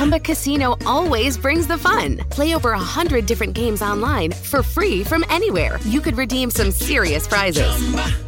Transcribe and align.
Chumba 0.00 0.18
Casino 0.18 0.78
always 0.86 1.36
brings 1.36 1.66
the 1.66 1.76
fun. 1.76 2.16
Play 2.30 2.54
over 2.54 2.72
a 2.72 2.78
hundred 2.78 3.26
different 3.26 3.52
games 3.52 3.82
online 3.82 4.32
for 4.32 4.62
free 4.62 5.04
from 5.04 5.26
anywhere. 5.28 5.78
You 5.84 6.00
could 6.00 6.16
redeem 6.16 6.50
some 6.50 6.70
serious 6.70 7.26
prizes. 7.26 7.68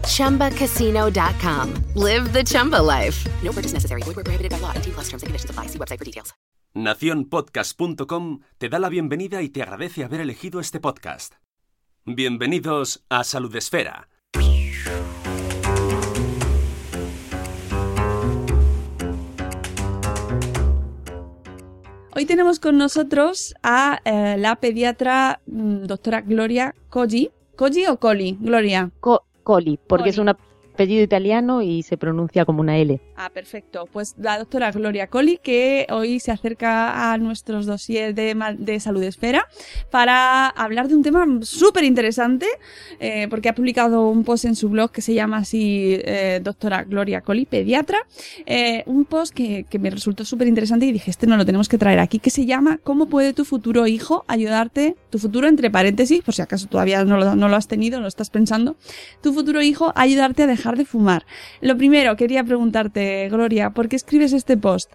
Chumba. 0.04 0.50
ChumbaCasino.com. 0.50 1.72
Live 1.94 2.30
the 2.34 2.44
Chumba 2.44 2.76
life. 2.76 3.26
No 3.42 3.52
purchase 3.52 3.72
necessary. 3.72 4.02
Void 4.02 4.16
where 4.16 4.24
prohibited 4.24 4.50
by 4.50 4.58
law. 4.60 4.74
T 4.74 4.90
plus 4.90 5.04
terms 5.08 5.22
and 5.22 5.28
conditions 5.30 5.48
apply. 5.48 5.68
See 5.68 5.78
website 5.78 5.98
for 5.98 6.04
details. 6.04 6.34
Naciónpodcast.com 6.74 8.40
te 8.58 8.68
da 8.68 8.78
la 8.78 8.90
bienvenida 8.90 9.40
y 9.40 9.48
te 9.48 9.62
agradece 9.62 10.04
haber 10.04 10.20
elegido 10.20 10.60
este 10.60 10.78
podcast. 10.78 11.36
Bienvenidos 12.04 13.02
a 13.08 13.24
Salud 13.24 13.56
Esfera. 13.56 14.10
Hoy 22.22 22.26
tenemos 22.26 22.60
con 22.60 22.78
nosotros 22.78 23.52
a 23.64 23.98
eh, 24.04 24.36
la 24.38 24.54
pediatra 24.54 25.40
mm, 25.46 25.86
doctora 25.86 26.20
Gloria 26.20 26.72
Colli. 26.88 27.32
¿Colli 27.56 27.84
o 27.86 27.96
Coli? 27.96 28.38
Gloria. 28.40 28.92
Co- 29.00 29.24
Coli, 29.42 29.76
porque 29.88 30.10
es 30.10 30.18
un 30.18 30.28
apellido 30.72 31.02
italiano 31.02 31.62
y 31.62 31.82
se 31.82 31.96
pronuncia 31.96 32.44
como 32.44 32.60
una 32.60 32.78
L. 32.78 33.00
Ah, 33.16 33.30
perfecto. 33.30 33.88
Pues 33.92 34.14
la 34.18 34.38
doctora 34.38 34.70
Gloria 34.72 35.06
Colli, 35.06 35.38
que 35.42 35.86
hoy 35.90 36.18
se 36.18 36.32
acerca 36.32 37.12
a 37.12 37.18
nuestros 37.18 37.66
dossiers 37.66 38.14
de, 38.14 38.34
de 38.58 38.80
salud 38.80 39.02
esfera 39.02 39.46
para 39.90 40.48
hablar 40.48 40.88
de 40.88 40.94
un 40.94 41.02
tema 41.02 41.26
súper 41.42 41.84
interesante, 41.84 42.46
eh, 43.00 43.26
porque 43.28 43.48
ha 43.48 43.54
publicado 43.54 44.08
un 44.08 44.24
post 44.24 44.46
en 44.46 44.56
su 44.56 44.68
blog 44.68 44.90
que 44.90 45.02
se 45.02 45.14
llama 45.14 45.38
así, 45.38 45.98
eh, 46.04 46.40
doctora 46.42 46.84
Gloria 46.84 47.20
Colli, 47.20 47.44
pediatra, 47.44 47.98
eh, 48.46 48.82
un 48.86 49.04
post 49.04 49.34
que, 49.34 49.64
que 49.68 49.78
me 49.78 49.90
resultó 49.90 50.24
súper 50.24 50.48
interesante 50.48 50.86
y 50.86 50.92
dije, 50.92 51.10
este 51.10 51.26
no 51.26 51.36
lo 51.36 51.44
tenemos 51.44 51.68
que 51.68 51.78
traer 51.78 51.98
aquí, 51.98 52.18
que 52.18 52.30
se 52.30 52.46
llama 52.46 52.80
¿Cómo 52.82 53.06
puede 53.06 53.32
tu 53.34 53.44
futuro 53.44 53.86
hijo 53.86 54.24
ayudarte? 54.26 54.96
Tu 55.10 55.18
futuro 55.18 55.48
entre 55.48 55.70
paréntesis, 55.70 56.22
por 56.22 56.34
si 56.34 56.42
acaso 56.42 56.66
todavía 56.66 57.04
no 57.04 57.18
lo, 57.18 57.36
no 57.36 57.48
lo 57.48 57.56
has 57.56 57.68
tenido, 57.68 58.00
lo 58.00 58.08
estás 58.08 58.30
pensando, 58.30 58.76
tu 59.22 59.32
futuro 59.32 59.60
hijo 59.60 59.92
ayudarte 59.96 60.44
a 60.44 60.46
dejar 60.46 60.61
de 60.76 60.84
fumar. 60.84 61.24
Lo 61.60 61.76
primero, 61.76 62.16
quería 62.16 62.44
preguntarte, 62.44 63.28
Gloria, 63.28 63.70
¿por 63.70 63.88
qué 63.88 63.96
escribes 63.96 64.32
este 64.32 64.56
post? 64.56 64.92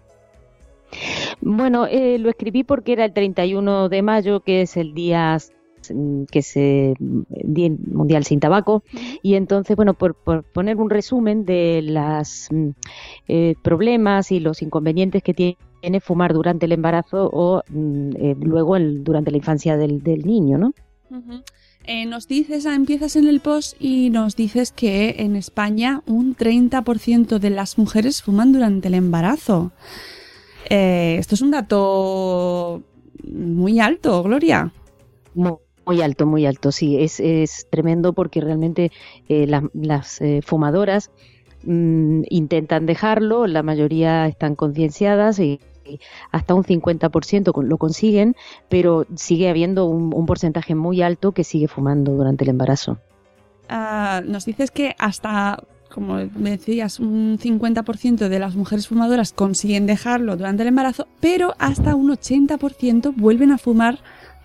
Bueno, 1.42 1.86
eh, 1.86 2.18
lo 2.18 2.30
escribí 2.30 2.64
porque 2.64 2.94
era 2.94 3.06
el 3.06 3.14
31 3.14 3.90
de 3.90 4.02
mayo, 4.02 4.40
que 4.40 4.62
es 4.62 4.78
el 4.78 4.94
día 4.94 5.38
mm, 5.94 6.24
que 6.32 6.42
se 6.42 6.94
Día 7.00 7.70
Mundial 7.92 8.24
sin 8.24 8.40
Tabaco 8.40 8.84
y 9.22 9.36
entonces 9.36 9.76
bueno 9.76 9.94
por, 9.94 10.16
por 10.16 10.44
poner 10.44 10.78
un 10.78 10.90
resumen 10.90 11.46
de 11.46 11.82
los 11.84 12.50
problemas 13.62 14.32
y 14.32 14.40
los 14.40 14.62
inconvenientes 14.62 15.22
que 15.24 15.34
tiene 15.34 16.00
fumar 16.02 16.34
durante 16.34 16.66
el 16.66 16.72
embarazo 16.72 17.30
o 17.34 17.64
mm, 17.70 18.10
eh, 18.16 18.36
luego 18.42 18.76
el- 18.78 19.04
durante 19.04 19.32
la 19.32 19.38
infancia 19.38 19.76
del, 19.78 20.02
del 20.04 20.26
niño, 20.26 20.58
¿no? 20.58 20.74
Eh, 21.88 22.06
nos 22.06 22.28
dices, 22.28 22.66
ah, 22.66 22.76
empiezas 22.76 23.16
en 23.16 23.28
el 23.28 23.40
post 23.40 23.76
y 23.80 24.10
nos 24.10 24.36
dices 24.36 24.74
que 24.74 25.16
en 25.20 25.38
España 25.38 26.04
un 26.06 26.36
30% 26.36 27.40
de 27.40 27.50
las 27.50 27.78
mujeres 27.78 28.22
fuman 28.22 28.52
durante 28.52 28.90
el 28.90 28.94
embarazo. 28.94 29.72
Eh, 30.70 31.16
esto 31.18 31.36
es 31.36 31.42
un 31.42 31.52
dato 31.52 32.84
muy 33.24 33.80
alto, 33.80 34.22
Gloria. 34.24 34.72
Muy, 35.34 36.02
alto, 36.02 36.26
muy 36.26 36.46
alto, 36.46 36.74
sí, 36.74 36.98
es, 37.02 37.22
es 37.22 37.68
tremendo 37.70 38.12
porque 38.12 38.42
realmente 38.42 38.92
eh, 39.30 39.48
las, 39.48 40.20
eh, 40.20 40.42
fumadoras 40.44 41.12
mm, 41.64 42.24
intentan 42.30 42.86
dejarlo, 42.86 43.48
la 43.48 43.64
mayoría 43.64 44.28
están 44.28 44.56
concienciadas 44.56 45.40
y 45.40 45.62
hasta 46.32 46.54
un 46.54 46.64
50% 46.64 47.52
con- 47.54 47.70
lo 47.70 47.78
consiguen, 47.78 48.36
pero 48.70 49.06
sigue 49.16 49.50
habiendo 49.50 49.86
un, 49.86 50.14
un 50.14 50.26
porcentaje 50.26 50.76
muy 50.76 51.02
alto 51.02 51.32
que 51.32 51.44
sigue 51.44 51.68
fumando 51.68 52.14
durante 52.14 52.44
el 52.44 52.50
embarazo. 52.52 52.98
Ah, 53.70 54.22
nos 54.26 54.46
dices 54.46 54.72
que 54.72 54.96
hasta, 54.98 55.62
como 55.94 56.16
me 56.36 56.52
decías, 56.52 57.00
un 57.00 57.38
50% 57.38 58.30
de 58.30 58.40
las 58.40 58.56
mujeres 58.56 58.88
fumadoras 58.88 59.34
consiguen 59.34 59.86
dejarlo 59.88 60.38
durante 60.38 60.64
el 60.64 60.70
embarazo, 60.70 61.08
pero 61.20 61.54
hasta 61.60 61.96
un 61.96 62.10
80% 62.10 63.14
vuelven 63.16 63.52
a 63.52 63.58
fumar 63.58 64.00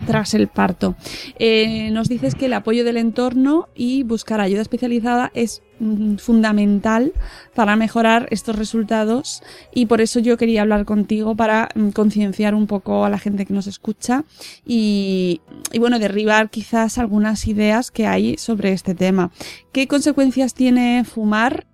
tras 0.06 0.34
el 0.34 0.48
parto. 0.48 0.96
Eh, 1.38 1.90
nos 1.90 2.08
dices 2.08 2.34
que 2.34 2.46
el 2.46 2.52
apoyo 2.52 2.84
del 2.84 2.96
entorno 2.96 3.68
y 3.74 4.02
buscar 4.02 4.40
ayuda 4.40 4.62
especializada 4.62 5.30
es 5.34 5.62
mm, 5.80 6.16
fundamental 6.16 7.12
para 7.54 7.76
mejorar 7.76 8.28
estos 8.30 8.56
resultados 8.56 9.42
y 9.74 9.86
por 9.86 10.00
eso 10.00 10.20
yo 10.20 10.36
quería 10.36 10.62
hablar 10.62 10.84
contigo 10.84 11.34
para 11.36 11.68
mm, 11.74 11.90
concienciar 11.90 12.54
un 12.54 12.66
poco 12.66 13.04
a 13.04 13.10
la 13.10 13.18
gente 13.18 13.46
que 13.46 13.54
nos 13.54 13.66
escucha 13.66 14.24
y, 14.66 15.40
bueno, 15.78 15.98
derribar 15.98 16.50
quizás 16.50 16.98
algunas 16.98 17.46
ideas 17.46 17.90
que 17.90 18.06
hay 18.06 18.36
sobre 18.38 18.72
este 18.72 18.94
tema. 18.94 19.30
¿Qué 19.72 19.86
consecuencias 19.86 20.54
tiene 20.54 21.04
fumar 21.04 21.66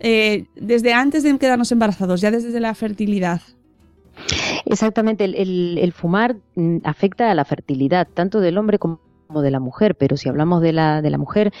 eh, 0.00 0.46
desde 0.56 0.92
antes 0.92 1.22
de 1.22 1.36
quedarnos 1.38 1.72
embarazados, 1.72 2.20
ya 2.20 2.30
desde 2.30 2.58
la 2.60 2.74
fertilidad? 2.74 3.40
Exactamente, 4.66 5.24
el, 5.24 5.92
fumar 5.92 6.36
mm, 6.54 6.78
afecta 6.84 7.30
a 7.30 7.34
la 7.34 7.44
fertilidad, 7.44 8.08
tanto 8.12 8.40
del 8.40 8.56
hombre 8.58 8.78
como 8.78 9.00
de 9.42 9.50
la 9.50 9.60
mujer, 9.60 9.94
pero 9.94 10.16
si 10.16 10.28
hablamos 10.28 10.62
de 10.62 10.72
la, 10.72 11.02
de 11.02 11.10
la 11.10 11.18
mujer, 11.18 11.52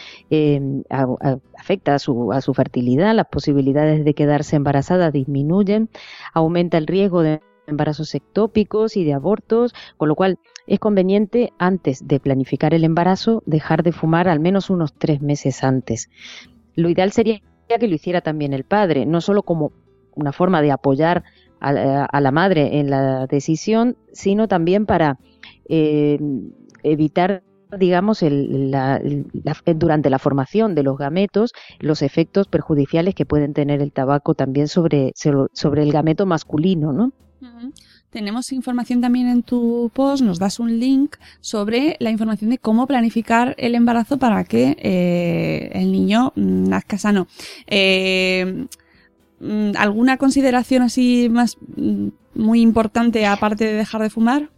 a- 0.90 1.36
afecta 1.58 1.94
a 1.94 1.98
su, 1.98 2.32
a 2.32 2.40
su 2.40 2.54
fertilidad, 2.54 3.14
las 3.14 3.26
posibilidades 3.26 4.04
de 4.04 4.14
quedarse 4.14 4.56
embarazada 4.56 5.10
disminuyen, 5.10 5.88
aumenta 6.32 6.78
el 6.78 6.86
riesgo 6.86 7.22
de 7.22 7.40
embarazos 7.66 8.14
ectópicos 8.14 8.96
y 8.96 9.04
de 9.04 9.14
abortos, 9.14 9.74
con 9.96 10.08
lo 10.08 10.14
cual 10.14 10.38
es 10.66 10.78
conveniente 10.78 11.52
antes 11.58 12.06
de 12.06 12.20
planificar 12.20 12.74
el 12.74 12.84
embarazo 12.84 13.42
dejar 13.46 13.82
de 13.82 13.92
fumar 13.92 14.28
al 14.28 14.40
menos 14.40 14.70
unos 14.70 14.92
tres 14.94 15.20
meses 15.22 15.64
antes. 15.64 16.10
Lo 16.74 16.88
ideal 16.88 17.12
sería 17.12 17.40
que 17.68 17.88
lo 17.88 17.94
hiciera 17.94 18.20
también 18.20 18.52
el 18.52 18.64
padre, 18.64 19.06
no 19.06 19.20
solo 19.20 19.42
como 19.42 19.72
una 20.14 20.32
forma 20.32 20.62
de 20.62 20.70
apoyar 20.70 21.24
a, 21.60 21.72
la- 21.72 22.04
a 22.04 22.20
la 22.20 22.30
madre 22.30 22.78
en 22.78 22.90
la 22.90 23.26
decisión, 23.26 23.96
sino 24.12 24.48
también 24.48 24.86
para 24.86 25.16
eh, 25.68 26.18
evitar 26.82 27.42
digamos, 27.78 28.22
el- 28.22 28.70
durante 29.76 30.10
la 30.10 30.18
formación 30.18 30.74
de 30.74 30.82
los 30.82 30.96
gametos, 30.96 31.52
los 31.80 32.02
efectos 32.02 32.46
perjudiciales 32.46 33.14
que 33.14 33.26
pueden 33.26 33.52
tener 33.52 33.80
el 33.80 33.92
tabaco 33.92 34.34
también 34.34 34.68
sobre, 34.68 35.12
el 35.12 35.92
gameto 35.92 36.26
masculino, 36.26 36.92
¿no? 36.92 37.12
Tenemos 38.10 38.52
información 38.52 39.00
también 39.00 39.26
en 39.26 39.42
tu 39.42 39.90
post, 39.92 40.22
nos 40.22 40.38
das 40.38 40.60
un 40.60 40.78
link 40.78 41.16
sobre 41.40 41.96
la 41.98 42.10
información 42.10 42.50
de 42.50 42.58
cómo 42.58 42.86
planificar 42.86 43.56
el 43.58 43.74
embarazo 43.74 44.18
para 44.18 44.44
que 44.44 44.76
eh, 44.78 45.70
el 45.74 45.90
niño 45.90 46.32
mm, 46.36 46.68
nazca 46.68 46.96
sano. 46.96 47.26
Eh, 47.66 48.66
¿Alguna 49.76 50.16
consideración 50.16 50.82
así 50.82 51.28
más 51.30 51.56
mm, 51.76 52.08
muy 52.34 52.60
importante 52.60 53.26
aparte 53.26 53.64
de 53.64 53.74
dejar 53.74 54.02
de 54.02 54.10
fumar? 54.10 54.50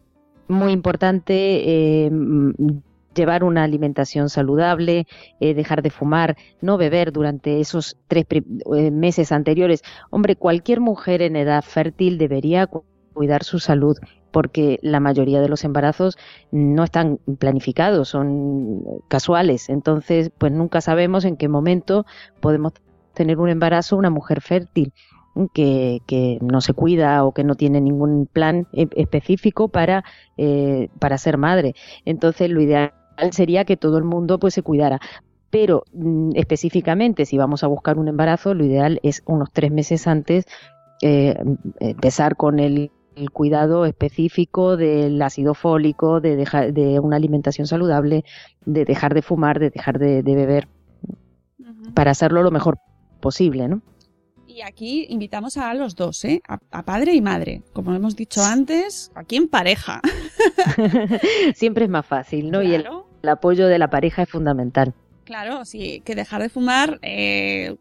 Muy 0.48 0.72
importante 0.72 1.34
eh, 2.04 2.10
mm, 2.10 2.50
llevar 3.14 3.44
una 3.44 3.64
alimentación 3.64 4.28
saludable, 4.28 5.06
eh, 5.40 5.54
dejar 5.54 5.82
de 5.82 5.90
fumar, 5.90 6.36
no 6.60 6.76
beber 6.76 7.12
durante 7.12 7.60
esos 7.60 7.96
tres 8.08 8.26
eh, 8.30 8.90
meses 8.90 9.32
anteriores. 9.32 9.82
Hombre, 10.10 10.36
cualquier 10.36 10.80
mujer 10.80 11.22
en 11.22 11.36
edad 11.36 11.62
fértil 11.64 12.18
debería 12.18 12.66
cu- 12.66 12.84
cuidar 13.14 13.42
su 13.42 13.58
salud 13.58 13.96
porque 14.30 14.78
la 14.82 15.00
mayoría 15.00 15.40
de 15.40 15.48
los 15.48 15.64
embarazos 15.64 16.18
no 16.52 16.84
están 16.84 17.18
planificados, 17.38 18.10
son 18.10 18.82
casuales. 19.08 19.70
Entonces, 19.70 20.30
pues 20.36 20.52
nunca 20.52 20.82
sabemos 20.82 21.24
en 21.24 21.38
qué 21.38 21.48
momento 21.48 22.04
podemos 22.40 22.74
tener 23.16 23.38
un 23.38 23.48
embarazo 23.48 23.96
una 23.96 24.10
mujer 24.10 24.40
fértil 24.40 24.92
que, 25.52 26.00
que 26.06 26.38
no 26.40 26.60
se 26.60 26.72
cuida 26.72 27.24
o 27.24 27.32
que 27.32 27.44
no 27.44 27.54
tiene 27.54 27.80
ningún 27.80 28.26
plan 28.26 28.66
e- 28.72 28.88
específico 28.96 29.68
para, 29.68 30.04
eh, 30.36 30.88
para 30.98 31.18
ser 31.18 31.36
madre. 31.36 31.74
Entonces, 32.04 32.50
lo 32.50 32.60
ideal 32.60 32.92
sería 33.32 33.64
que 33.64 33.76
todo 33.76 33.98
el 33.98 34.04
mundo 34.04 34.38
pues 34.38 34.54
se 34.54 34.62
cuidara. 34.62 35.00
Pero 35.50 35.84
mm, 35.92 36.30
específicamente, 36.34 37.26
si 37.26 37.38
vamos 37.38 37.64
a 37.64 37.66
buscar 37.66 37.98
un 37.98 38.08
embarazo, 38.08 38.54
lo 38.54 38.64
ideal 38.64 39.00
es 39.02 39.22
unos 39.26 39.50
tres 39.52 39.70
meses 39.70 40.06
antes 40.06 40.46
eh, 41.02 41.36
empezar 41.80 42.36
con 42.36 42.58
el, 42.58 42.90
el 43.16 43.30
cuidado 43.30 43.84
específico 43.84 44.76
del 44.76 45.20
ácido 45.20 45.54
fólico, 45.54 46.20
de, 46.20 46.36
dejar, 46.36 46.72
de 46.72 46.98
una 47.00 47.16
alimentación 47.16 47.66
saludable, 47.66 48.24
de 48.64 48.84
dejar 48.84 49.14
de 49.14 49.22
fumar, 49.22 49.58
de 49.58 49.70
dejar 49.70 49.98
de, 49.98 50.22
de 50.22 50.34
beber, 50.34 50.68
para 51.94 52.10
hacerlo 52.12 52.42
lo 52.42 52.50
mejor 52.50 52.78
posible, 53.26 53.66
¿no? 53.66 53.82
Y 54.46 54.62
aquí 54.62 55.04
invitamos 55.08 55.56
a 55.56 55.74
los 55.74 55.96
dos, 55.96 56.24
¿eh? 56.24 56.40
a, 56.46 56.82
padre 56.84 57.12
y 57.12 57.20
madre. 57.20 57.62
Como 57.72 57.92
hemos 57.92 58.14
dicho 58.14 58.40
antes, 58.40 59.10
aquí 59.16 59.34
en 59.34 59.48
pareja. 59.48 60.00
Siempre 61.56 61.86
es 61.86 61.90
más 61.90 62.06
fácil, 62.06 62.52
¿no? 62.52 62.62
Y 62.62 62.72
el, 62.74 62.86
apoyo 63.28 63.66
de 63.66 63.80
la 63.80 63.90
pareja 63.90 64.22
es 64.22 64.28
fundamental. 64.28 64.94
Claro, 65.24 65.64
sí, 65.64 66.02
que 66.04 66.14
dejar 66.14 66.40
de 66.40 66.48
fumar 66.48 67.00
eh, 67.02 67.74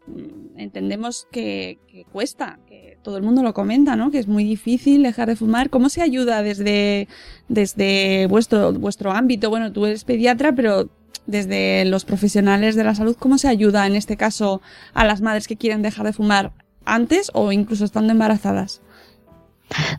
entendemos 0.56 1.28
que, 1.30 1.78
cuesta, 2.10 2.58
que 2.66 2.98
todo 3.04 3.16
el 3.16 3.22
mundo 3.22 3.44
lo 3.44 3.54
comenta, 3.54 3.94
¿no? 3.94 4.10
Que 4.10 4.18
es 4.18 4.26
muy 4.26 4.42
difícil 4.42 5.04
dejar 5.04 5.28
de 5.28 5.36
fumar. 5.36 5.70
¿Cómo 5.70 5.88
se 5.90 6.02
ayuda 6.02 6.42
desde, 6.42 7.06
desde 7.48 8.26
vuestro, 8.26 8.72
vuestro 8.72 9.12
ámbito? 9.12 9.48
Bueno, 9.48 9.72
tú 9.72 9.86
eres 9.86 10.02
pediatra, 10.02 10.52
pero 10.56 10.90
desde 11.26 11.84
los 11.84 12.04
profesionales 12.04 12.76
de 12.76 12.84
la 12.84 12.94
salud, 12.94 13.16
¿cómo 13.18 13.38
se 13.38 13.48
ayuda 13.48 13.86
en 13.86 13.96
este 13.96 14.16
caso 14.16 14.62
a 14.94 15.04
las 15.04 15.20
madres 15.20 15.48
que 15.48 15.56
quieren 15.56 15.82
dejar 15.82 16.06
de 16.06 16.12
fumar 16.12 16.52
antes 16.84 17.30
o 17.34 17.52
incluso 17.52 17.84
estando 17.84 18.12
embarazadas? 18.12 18.80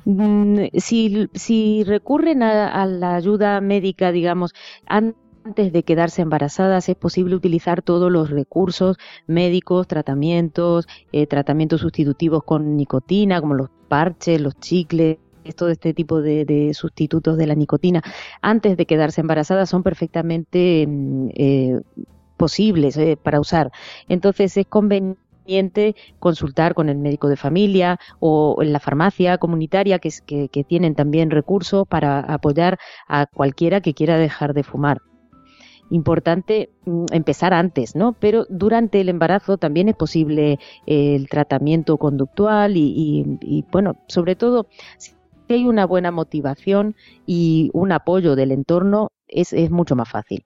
Mm, 0.05 0.65
si, 0.77 1.29
si 1.33 1.83
recurren 1.83 2.43
a, 2.43 2.85
la 2.85 3.15
ayuda 3.15 3.59
médica, 3.61 4.11
digamos, 4.11 4.53
antes 4.85 5.73
de 5.73 5.83
quedarse 5.83 6.21
embarazadas 6.21 6.89
es 6.89 6.95
posible 6.95 7.35
utilizar 7.35 7.81
todos 7.81 8.11
los 8.11 8.29
recursos 8.29 8.97
médicos, 9.27 9.87
tratamientos, 9.87 10.87
eh, 11.11 11.27
tratamientos 11.27 11.81
sustitutivos 11.81 12.43
con 12.43 12.77
nicotina, 12.77 13.41
como 13.41 13.55
los 13.55 13.69
parches, 13.87 14.41
los 14.41 14.59
chicles, 14.59 15.17
todo 15.55 15.69
este 15.69 15.93
tipo 15.93 16.21
de, 16.21 16.71
sustitutos 16.73 17.37
de 17.37 17.47
la 17.47 17.55
nicotina, 17.55 18.01
antes 18.41 18.77
de 18.77 18.85
quedarse 18.85 19.21
embarazadas 19.21 19.69
son 19.69 19.83
perfectamente 19.83 20.85
mm, 20.87 21.29
eh, 21.35 21.81
posibles 22.37 22.97
eh, 22.97 23.17
para 23.21 23.39
usar. 23.39 23.71
Entonces 24.07 24.55
es 24.57 24.65
conveniente 24.67 25.95
consultar 26.19 26.73
con 26.73 26.89
el 26.89 26.97
médico 26.97 27.29
de 27.29 27.37
familia 27.37 27.99
o 28.19 28.57
en 28.61 28.73
la 28.73 28.79
farmacia 28.79 29.37
comunitaria 29.37 29.99
que, 29.99 30.11
que, 30.49 30.63
tienen 30.63 30.93
también 30.93 31.31
recursos 31.31 31.87
para 31.87 32.19
apoyar 32.19 32.77
a 33.07 33.27
cualquiera 33.27 33.81
que 33.81 33.93
quiera 33.93 34.17
dejar 34.17 34.53
de 34.53 34.63
fumar 34.63 35.01
importante 35.89 36.69
mm, 36.85 37.05
empezar 37.11 37.53
antes, 37.53 37.95
¿no? 37.95 38.13
Pero 38.13 38.45
durante 38.49 38.99
el 39.01 39.09
embarazo 39.09 39.57
también 39.57 39.89
es 39.89 39.95
posible 39.95 40.59
eh, 40.85 41.15
el 41.15 41.29
tratamiento 41.29 41.97
conductual 41.97 42.75
y, 42.75 43.37
y, 43.41 43.65
bueno, 43.71 43.95
sobre 44.07 44.35
todo 44.35 44.67
si 44.97 45.13
hay 45.53 45.65
una 45.65 45.85
buena 45.85 46.11
motivación 46.11 46.95
y 47.25 47.69
un 47.73 47.91
apoyo 47.91 48.35
del 48.35 48.51
entorno, 48.51 49.11
es, 49.27 49.53
mucho 49.71 49.95
más 49.95 50.09
fácil. 50.09 50.45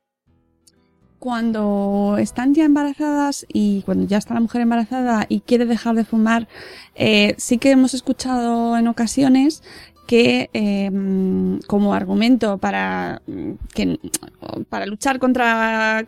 Cuando 1.19 2.18
están 2.19 2.56
ya 2.56 2.65
embarazadas 2.65 3.45
y 3.48 3.83
cuando 3.83 4.07
ya 4.07 4.18
está 4.18 4.33
la 4.33 4.39
mujer 4.39 4.62
embarazada 4.62 5.27
y 5.30 5.42
quiere 5.42 5.68
dejar 5.68 5.95
de 5.95 6.03
fumar, 6.03 6.48
eh, 6.95 7.36
sí 7.38 7.59
que 7.59 7.71
hemos 7.71 7.94
escuchado 7.94 8.75
en 8.75 8.88
ocasiones 8.88 9.62
que 10.07 10.50
em, 10.53 11.59
como 11.68 11.94
argumento 11.94 12.57
para, 12.57 13.21
que, 13.74 13.97
para 14.68 14.86
luchar 14.86 15.19
contra, 15.19 16.04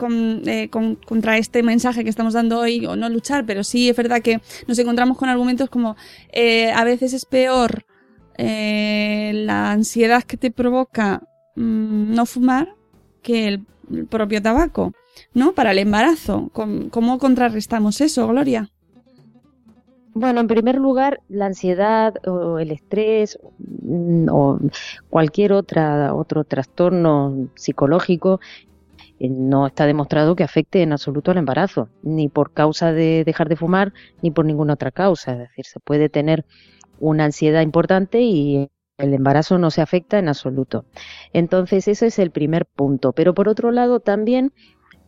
eh, 0.46 0.70
contra 0.70 1.38
este 1.38 1.64
mensaje 1.64 2.04
que 2.04 2.10
estamos 2.10 2.34
dando 2.34 2.60
hoy, 2.60 2.86
o 2.86 2.96
no 2.96 3.08
luchar, 3.08 3.46
pero 3.46 3.64
sí 3.64 3.90
es 3.90 3.96
verdad 3.96 4.22
que 4.22 4.42
nos 4.68 4.78
encontramos 4.80 5.18
con 5.18 5.30
argumentos 5.30 5.70
como 5.70 5.96
eh, 6.34 6.72
a 6.72 6.84
veces 6.84 7.14
es 7.14 7.26
peor 7.26 7.86
la 8.38 9.72
ansiedad 9.72 10.24
que 10.24 10.38
te 10.38 10.52
provoca 10.52 11.22
mm, 11.56 12.14
no 12.14 12.26
fumar 12.26 12.76
que 13.22 13.48
el 13.48 13.66
propio 14.10 14.42
tabaco. 14.42 14.94
¿no? 15.34 15.54
Para 15.54 15.72
el 15.72 15.80
embarazo. 15.80 16.50
¿Cómo 16.52 17.18
contrarrestamos 17.18 18.02
eso, 18.02 18.28
Gloria? 18.28 18.70
Bueno, 20.16 20.42
en 20.42 20.48
primer 20.48 20.76
lugar, 20.76 21.22
la 21.28 21.48
ansiedad 21.48 22.14
o 22.28 22.60
el 22.60 22.72
estrés 22.72 23.40
mm, 23.58 24.28
o 24.30 24.60
cualquier 25.10 25.54
otra, 25.54 26.14
otro 26.14 26.44
trastorno 26.44 27.50
psicológico 27.56 28.40
eh, 29.20 29.28
no 29.30 29.66
está 29.66 29.88
demostrado 29.88 30.36
que 30.36 30.44
afecte 30.44 30.84
en 30.84 30.94
absoluto 30.94 31.32
al 31.32 31.38
embarazo, 31.38 31.90
ni 32.04 32.30
por 32.30 32.52
causa 32.52 32.92
de 32.92 33.24
dejar 33.26 33.50
de 33.50 33.56
fumar, 33.56 33.92
ni 34.22 34.30
por 34.30 34.46
ninguna 34.46 34.74
otra 34.74 34.92
causa. 34.92 35.32
Es 35.32 35.40
decir, 35.40 35.66
se 35.66 35.80
puede 35.80 36.10
tener 36.10 36.46
una 37.00 37.26
ansiedad 37.26 37.62
importante 37.62 38.22
y 38.22 38.70
el 38.98 39.14
embarazo 39.14 39.58
no 39.58 39.72
se 39.72 39.82
afecta 39.82 40.20
en 40.20 40.30
absoluto. 40.30 40.86
Entonces, 41.34 41.88
ese 41.88 42.08
es 42.08 42.20
el 42.20 42.32
primer 42.32 42.66
punto. 42.66 43.12
Pero 43.14 43.34
por 43.34 43.50
otro 43.50 43.72
lado, 43.72 44.00
también 44.00 44.54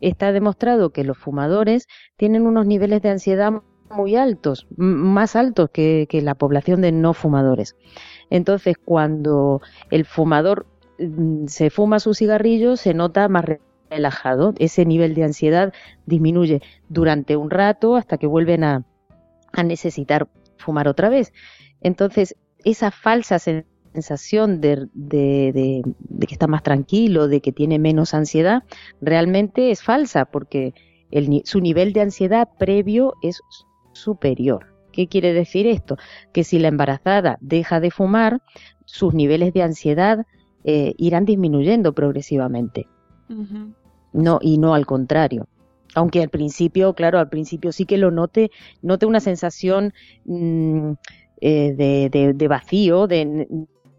está 0.01 0.31
demostrado 0.31 0.91
que 0.91 1.03
los 1.03 1.17
fumadores 1.17 1.87
tienen 2.17 2.47
unos 2.47 2.65
niveles 2.65 3.01
de 3.01 3.09
ansiedad 3.09 3.53
muy 3.89 4.15
altos, 4.15 4.67
más 4.75 5.35
altos 5.35 5.69
que, 5.71 6.07
la 6.11 6.35
población 6.35 6.81
de 6.81 6.91
no 6.91 7.13
fumadores. 7.13 7.75
Entonces, 8.29 8.75
cuando 8.83 9.61
el 9.91 10.05
fumador 10.05 10.65
mm, 10.99 11.45
se 11.47 11.69
fuma 11.69 11.99
su 11.99 12.13
cigarrillo, 12.13 12.77
se 12.77 12.93
nota 12.93 13.27
más 13.29 13.45
relajado. 13.89 14.53
Ese 14.57 14.85
nivel 14.85 15.13
de 15.13 15.23
ansiedad 15.23 15.73
disminuye 16.05 16.61
durante 16.89 17.35
un 17.35 17.49
rato 17.49 17.95
hasta 17.95 18.17
que 18.17 18.27
vuelven 18.27 18.63
a, 18.63 18.83
a 19.53 19.63
necesitar 19.63 20.27
fumar 20.57 20.87
otra 20.87 21.09
vez. 21.09 21.31
Entonces, 21.85 22.35
esa 22.63 22.89
falsa 22.89 23.37
sensación 23.37 24.59
de, 24.59 24.87
de, 24.95 25.83
que 26.27 26.33
está 26.33 26.47
más 26.47 26.63
tranquilo, 26.63 27.27
de 27.27 27.41
que 27.41 27.51
tiene 27.51 27.77
menos 27.77 28.15
ansiedad, 28.15 28.63
realmente 29.01 29.69
es 29.69 29.83
falsa 29.83 30.25
porque 30.25 30.73
el, 31.11 31.43
su 31.45 31.61
nivel 31.61 31.93
de 31.93 32.01
ansiedad 32.01 32.49
previo 32.57 33.13
es 33.21 33.39
superior. 33.93 34.73
¿Qué 34.91 35.07
quiere 35.07 35.31
decir 35.31 35.67
esto? 35.67 35.97
Que 36.33 36.43
si 36.43 36.57
la 36.57 36.69
embarazada 36.69 37.37
deja 37.39 37.79
de 37.79 37.91
fumar, 37.91 38.41
sus 38.85 39.13
niveles 39.13 39.53
de 39.53 39.61
ansiedad 39.61 40.25
eh, 40.63 40.95
irán 40.97 41.25
disminuyendo 41.25 41.93
progresivamente. 41.93 42.87
No, 44.11 44.39
y 44.41 44.57
no 44.57 44.73
al 44.73 44.87
contrario. 44.87 45.47
Aunque 45.93 46.23
al 46.23 46.29
principio, 46.29 46.95
claro, 46.95 47.19
al 47.19 47.29
principio 47.29 47.71
sí 47.71 47.85
que 47.85 47.99
lo 47.99 48.09
note, 48.09 48.49
note 48.81 49.05
una 49.05 49.19
sensación 49.19 49.93
mm, 50.25 50.93
eh, 51.47 51.75
de, 51.77 52.33
de, 52.33 52.47
vacío, 52.47 53.05
de, 53.05 53.47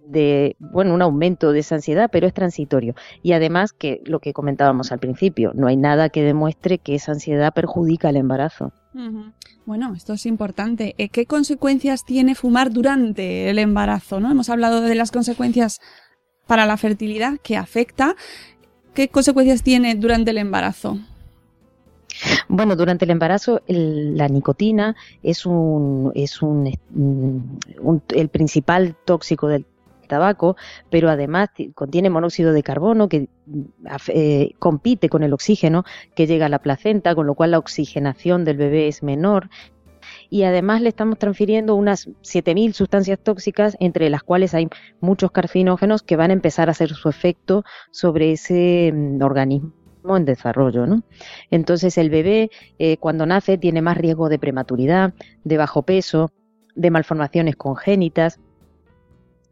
de, 0.04 0.56
bueno, 0.58 0.92
un 0.94 1.00
aumento 1.00 1.52
de 1.52 1.60
esa 1.60 1.76
ansiedad, 1.76 2.10
pero 2.10 2.26
es 2.26 2.34
transitorio. 2.34 2.96
Y 3.22 3.34
además 3.34 3.72
que 3.72 4.00
lo 4.04 4.18
que 4.18 4.32
comentábamos 4.32 4.90
al 4.90 4.98
principio, 4.98 5.52
no 5.54 5.68
hay 5.68 5.76
nada 5.76 6.08
que 6.08 6.24
demuestre 6.24 6.78
que 6.78 6.96
esa 6.96 7.12
ansiedad 7.12 7.54
perjudica 7.54 8.10
el 8.10 8.16
embarazo. 8.16 8.72
Bueno, 9.64 9.94
esto 9.94 10.14
es 10.14 10.26
importante. 10.26 10.96
Eh, 10.98 11.08
¿Qué 11.08 11.26
consecuencias 11.26 12.04
tiene 12.04 12.34
fumar 12.34 12.72
durante 12.72 13.48
el 13.48 13.60
embarazo? 13.60 14.18
¿no? 14.18 14.28
Hemos 14.28 14.50
hablado 14.50 14.80
de 14.80 14.96
las 14.96 15.12
consecuencias 15.12 15.78
para 16.48 16.66
la 16.66 16.76
fertilidad 16.76 17.38
que 17.44 17.56
afecta. 17.56 18.16
¿Qué 18.92 19.06
consecuencias 19.06 19.62
tiene 19.62 19.94
durante 19.94 20.32
el 20.32 20.38
embarazo? 20.38 20.98
Bueno, 22.48 22.76
durante 22.76 23.04
el 23.04 23.10
embarazo 23.10 23.62
la 23.66 24.28
nicotina 24.28 24.96
es 25.22 25.46
un 25.46 26.12
es 26.14 26.42
un, 26.42 26.72
el 28.14 28.28
principal 28.28 28.96
tóxico 29.04 29.48
del 29.48 29.66
tabaco, 30.06 30.56
pero 30.90 31.10
además 31.10 31.50
contiene 31.74 32.10
monóxido 32.10 32.52
de 32.52 32.62
carbono 32.62 33.08
que 33.08 33.28
eh, 34.08 34.52
compite 34.58 35.08
con 35.08 35.22
el 35.22 35.32
oxígeno 35.32 35.84
que 36.14 36.26
llega 36.26 36.46
a 36.46 36.48
la 36.48 36.60
placenta, 36.60 37.14
con 37.14 37.26
lo 37.26 37.34
cual 37.34 37.50
la 37.50 37.58
oxigenación 37.58 38.44
del 38.44 38.56
bebé 38.56 38.88
es 38.88 39.02
menor. 39.02 39.50
Y 40.30 40.44
además 40.44 40.82
le 40.82 40.88
estamos 40.88 41.18
transfiriendo 41.18 41.74
unas 41.74 42.08
7.000 42.22 42.72
sustancias 42.72 43.18
tóxicas, 43.18 43.76
entre 43.80 44.10
las 44.10 44.22
cuales 44.22 44.54
hay 44.54 44.68
muchos 45.00 45.30
carcinógenos 45.30 46.02
que 46.02 46.16
van 46.16 46.30
a 46.30 46.34
empezar 46.34 46.68
a 46.68 46.72
hacer 46.72 46.90
su 46.90 47.08
efecto 47.08 47.64
sobre 47.90 48.32
ese 48.32 48.92
mm, 48.94 49.18
en 50.14 50.26
desarrollo. 50.26 50.86
¿no? 50.86 51.02
Entonces 51.50 51.96
el 51.96 52.10
bebé 52.10 52.50
eh, 52.78 52.98
cuando 52.98 53.24
nace 53.24 53.56
tiene 53.56 53.80
más 53.80 53.96
riesgo 53.96 54.28
de 54.28 54.38
prematuridad, 54.38 55.14
de 55.44 55.56
bajo 55.56 55.82
peso, 55.82 56.30
de 56.74 56.90
malformaciones 56.90 57.56
congénitas 57.56 58.38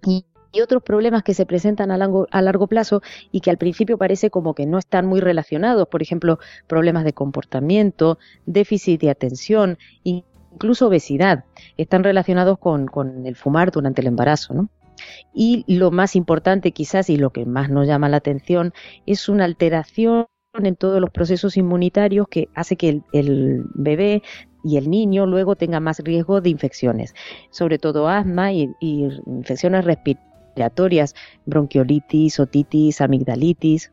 y 0.07 0.27
y 0.55 0.61
otros 0.61 0.83
problemas 0.83 1.23
que 1.23 1.35
se 1.35 1.47
presentan 1.47 1.91
a 1.91 1.99
largo, 1.99 2.29
a 2.31 2.41
largo 2.41 2.69
plazo 2.69 3.03
y 3.33 3.41
que 3.41 3.51
al 3.51 3.59
principio 3.59 3.99
parece 3.99 4.31
como 4.31 4.55
que 4.55 4.67
no 4.67 4.79
están 4.79 5.07
muy 5.07 5.21
relacionados, 5.21 5.89
por 5.89 6.01
ejemplo, 6.01 6.39
problemas 6.69 7.05
de 7.05 7.13
comportamiento, 7.13 8.19
déficit 8.47 9.01
de 9.01 9.11
atención, 9.11 9.79
incluso 10.05 10.87
obesidad, 10.87 11.45
están 11.77 12.05
relacionados 12.05 12.59
con, 12.59 12.87
con 12.87 13.27
el 13.27 13.35
fumar 13.35 13.73
durante 13.73 14.01
el 14.01 14.07
embarazo, 14.07 14.55
¿no? 14.55 14.69
Y 15.35 15.65
lo 15.67 15.91
más 15.91 16.15
importante 16.15 16.71
quizás 16.71 17.11
y 17.11 17.17
lo 17.17 17.31
que 17.31 17.45
más 17.45 17.69
nos 17.69 17.89
llama 17.89 18.09
la 18.09 18.19
atención 18.19 18.73
es 19.07 19.29
una 19.29 19.45
alteración 19.45 20.27
en 20.63 20.77
todos 20.77 21.01
los 21.01 21.11
procesos 21.11 21.57
inmunitarios 21.57 22.29
que 22.29 22.49
hace 22.55 22.77
que 22.77 22.89
el, 22.89 23.03
el, 23.13 23.65
bebé 23.75 24.23
y 24.63 24.77
el 24.77 24.89
niño 24.89 25.27
luego 25.27 25.57
tenga 25.57 25.81
más 25.81 25.99
riesgo 25.99 26.41
de 26.41 26.51
infecciones, 26.51 27.15
sobre 27.51 27.79
todo 27.79 28.09
asma 28.09 28.53
y, 28.53 28.71
y 28.81 29.09
infecciones 29.27 29.85
respiratorias 29.85 31.15
bronquiolitis, 31.45 32.39
otitis, 32.39 33.01
amigdalitis, 33.01 33.93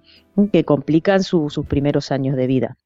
que 0.52 0.64
complican 0.64 1.24
sus 1.24 1.60
primeros 1.68 2.12
años 2.12 2.36
de 2.38 2.48
vida. 2.48 2.78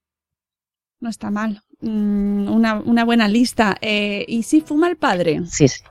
No 1.01 1.09
está 1.09 1.29
mal. 1.29 1.61
Mm, 1.81 2.49
una, 2.49 2.79
una, 2.79 3.03
buena 3.03 3.27
lista. 3.27 3.75
Eh, 3.81 4.25
¿Y 4.27 4.43
si 4.43 4.61
fuma 4.61 4.87
el 4.87 4.95
padre? 4.95 5.41
Sí, 5.45 5.67
sí. 5.67 5.83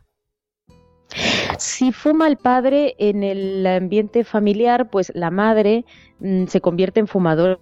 Si 1.59 1.93
fuma 1.93 2.27
el 2.27 2.39
padre 2.39 2.97
en 2.99 3.23
el 3.23 3.65
ambiente 3.67 4.25
familiar, 4.25 4.91
pues 4.91 5.13
la 5.15 5.31
madre 5.31 5.85
mm, 6.19 6.47
se 6.47 6.61
convierte 6.61 6.99
en 6.99 7.07
fumadora 7.07 7.61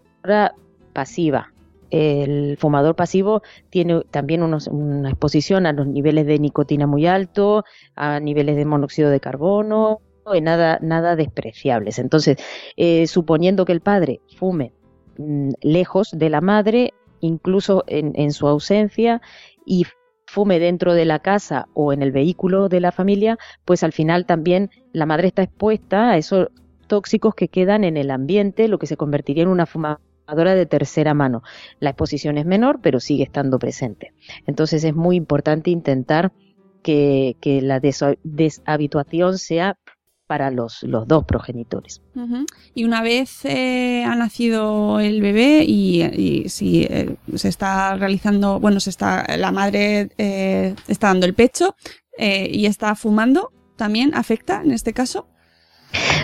pasiva. 0.93 1.53
El 1.91 2.57
fumador 2.57 2.97
pasivo 2.97 3.43
tiene 3.69 4.03
también 4.11 4.43
una 4.43 5.11
exposición 5.11 5.67
a 5.67 5.73
los 5.73 5.87
niveles 5.87 6.27
de 6.27 6.39
nicotina 6.39 6.87
muy 6.87 7.07
alto, 7.07 7.65
a 7.97 8.19
niveles 8.19 8.57
de 8.57 8.65
monóxido 8.65 9.11
de 9.11 9.21
carbono, 9.21 10.01
nada, 10.41 10.79
nada 10.81 11.17
despreciables. 11.17 11.99
Entonces, 11.99 12.39
eh, 12.77 13.07
suponiendo 13.07 13.65
que 13.65 13.73
el 13.73 13.81
padre 13.81 14.21
fume 14.39 14.73
mm, 15.19 15.51
lejos 15.61 16.11
de 16.13 16.31
la 16.31 16.41
madre, 16.41 16.95
incluso 17.21 17.85
en, 17.87 18.13
en 18.15 18.33
su 18.33 18.49
ausencia, 18.49 19.21
y 19.67 19.85
fume 20.27 20.59
dentro 20.59 20.95
de 20.95 21.05
la 21.05 21.19
casa 21.19 21.69
o 21.75 21.93
en 21.93 22.03
el 22.03 22.11
vehículo 22.11 22.69
de 22.69 22.81
la 22.81 22.93
familia, 22.93 23.39
pues 23.67 23.83
al 23.83 23.93
final 23.93 24.25
también 24.25 24.71
la 24.93 25.05
madre 25.05 25.29
está 25.29 25.43
expuesta 25.43 26.11
a 26.11 26.17
esos 26.17 26.49
tóxicos 26.87 27.35
que 27.35 27.49
quedan 27.49 27.85
en 27.85 27.99
el 27.99 28.11
ambiente, 28.11 28.69
lo 28.69 28.79
que 28.79 28.87
se 28.87 28.97
convertiría 28.97 29.43
en 29.43 29.51
una 29.51 29.67
fumadora 29.67 30.01
de 30.27 30.67
tercera 30.67 31.15
mano. 31.15 31.43
La 31.81 31.91
exposición 31.91 32.39
es 32.39 32.47
menor, 32.47 32.81
pero 32.83 33.01
sigue 33.01 33.25
estando 33.25 33.59
presente. 33.59 34.13
Entonces 34.47 34.85
es 34.85 34.95
muy 34.95 35.17
importante 35.17 35.71
intentar 35.71 36.33
que, 36.83 37.37
la 37.63 37.81
deshabituación 37.81 39.39
sea 39.39 39.79
para 40.27 40.51
los, 40.51 40.83
los 40.83 41.07
dos 41.07 41.25
progenitores. 41.25 42.01
Y 42.75 42.85
una 42.85 43.03
vez 43.03 43.45
eh, 43.45 44.05
ha 44.05 44.15
nacido 44.17 44.99
el 44.99 45.21
bebé 45.21 45.65
y, 45.67 46.49
si 46.49 46.85
eh, 46.85 47.17
se 47.35 47.49
está 47.49 47.95
realizando, 47.97 48.59
bueno, 48.59 48.81
se 48.81 48.91
está, 48.91 49.27
la 49.37 49.53
madre 49.53 50.09
eh, 50.17 50.75
está 50.89 51.09
dando 51.09 51.27
el 51.27 51.35
pecho 51.35 51.77
y 52.19 52.67
está 52.67 52.95
fumando, 52.95 53.53
¿también 53.77 54.15
afecta 54.15 54.63
en 54.63 54.71
este 54.71 54.93
caso? 54.93 55.29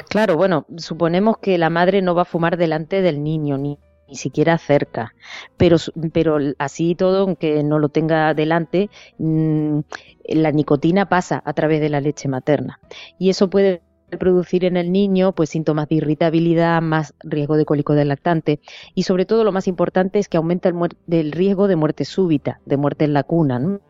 Claro, 0.09 0.37
bueno, 0.37 0.65
suponemos 0.77 1.39
que 1.39 1.59
la 1.59 1.71
madre 1.71 2.03
no 2.03 2.15
va 2.15 2.23
a 2.23 2.27
fumar 2.27 2.57
delante 2.57 3.03
del 3.03 3.23
niño 3.23 3.59
ni, 3.59 3.79
ni 4.09 4.17
siquiera 4.17 4.59
cerca, 4.59 5.15
pero, 5.57 5.77
pero 6.13 6.39
así 6.59 6.95
todo, 6.95 7.23
aunque 7.23 7.63
no 7.63 7.79
lo 7.79 7.89
tenga 7.89 8.35
delante, 8.35 8.91
mm, 9.19 9.81
la 10.29 10.53
nicotina 10.53 11.09
pasa 11.09 11.43
a 11.45 11.53
través 11.53 11.81
de 11.81 11.89
la 11.89 12.01
leche 12.01 12.29
materna. 12.29 12.81
Y 13.19 13.31
eso 13.31 13.51
puede 13.51 13.83
producir 14.17 14.65
en 14.65 14.77
el 14.77 14.91
niño 14.91 15.33
pues 15.33 15.51
síntomas 15.51 15.89
de 15.89 15.97
irritabilidad, 15.97 16.81
más 16.81 17.15
riesgo 17.21 17.57
de 17.57 17.67
cólico 17.67 17.95
del 17.95 18.09
lactante 18.09 18.61
y 18.95 19.03
sobre 19.03 19.27
todo 19.27 19.45
lo 19.45 19.53
más 19.53 19.69
importante 19.69 20.19
es 20.19 20.29
que 20.29 20.39
aumenta 20.39 20.71
el, 20.71 21.33
riesgo 21.33 21.69
de 21.69 21.77
muerte 21.77 22.05
súbita, 22.05 22.61
de 22.65 22.77
muerte 22.77 23.05
en 23.05 23.13
la 23.13 23.25
cuna. 23.25 23.81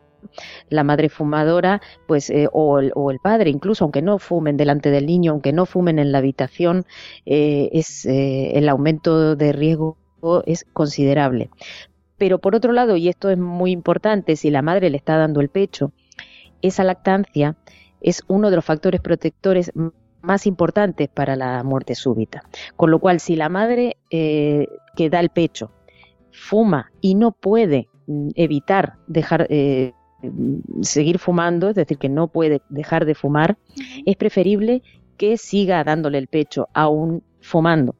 La 0.69 0.83
madre 0.83 1.07
fumadora, 1.07 1.81
pues, 2.05 2.29
eh, 2.29 2.49
o, 2.51 2.79
el, 2.79 3.19
padre, 3.23 3.49
incluso 3.49 3.85
aunque 3.85 4.01
no 4.01 4.19
fumen 4.19 4.57
delante 4.57 4.91
del 4.91 5.05
niño, 5.05 5.31
aunque 5.31 5.53
no 5.53 5.65
fumen 5.65 5.97
en 5.97 6.11
la 6.11 6.17
habitación, 6.17 6.85
eh, 7.25 7.69
es 7.71 8.05
eh, 8.05 8.57
el 8.57 8.67
aumento 8.67 9.37
de 9.37 9.53
riesgo 9.53 9.98
es 10.45 10.65
considerable. 10.73 11.49
Pero 12.17 12.39
por 12.39 12.55
otro 12.55 12.73
lado, 12.73 12.97
y 12.97 13.07
esto 13.09 13.29
es 13.29 13.37
muy 13.37 13.71
importante, 13.71 14.35
si 14.35 14.49
la 14.49 14.61
madre 14.61 14.89
le 14.89 14.97
está 14.97 15.17
dando 15.17 15.41
el 15.41 15.49
pecho, 15.49 15.91
esa 16.61 16.83
lactancia 16.83 17.55
es 18.01 18.23
uno 18.27 18.49
de 18.49 18.57
los 18.57 18.65
factores 18.65 19.01
protectores 19.01 19.71
más 20.21 20.45
importantes 20.45 21.07
para 21.07 21.35
la 21.35 21.63
muerte 21.63 21.95
súbita. 21.95 22.43
Con 22.75 22.91
lo 22.91 22.99
cual, 22.99 23.19
si 23.19 23.35
la 23.35 23.49
madre 23.49 23.97
eh, 24.09 24.67
que 24.95 25.09
da 25.09 25.19
el 25.19 25.29
pecho 25.29 25.71
fuma 26.31 26.91
y 27.01 27.15
no 27.15 27.31
puede 27.31 27.87
mm, 28.07 28.29
evitar 28.35 28.95
dejar 29.07 29.47
eh, 29.49 29.93
seguir 30.81 31.19
fumando, 31.19 31.69
es 31.69 31.75
decir, 31.75 31.97
que 31.97 32.09
no 32.09 32.27
puede 32.27 32.61
dejar 32.69 33.05
de 33.05 33.15
fumar, 33.15 33.57
es 34.05 34.15
preferible 34.17 34.83
que 35.17 35.37
siga 35.37 35.83
dándole 35.83 36.17
el 36.17 36.27
pecho 36.27 36.67
aún 36.73 37.23
fumando, 37.41 37.95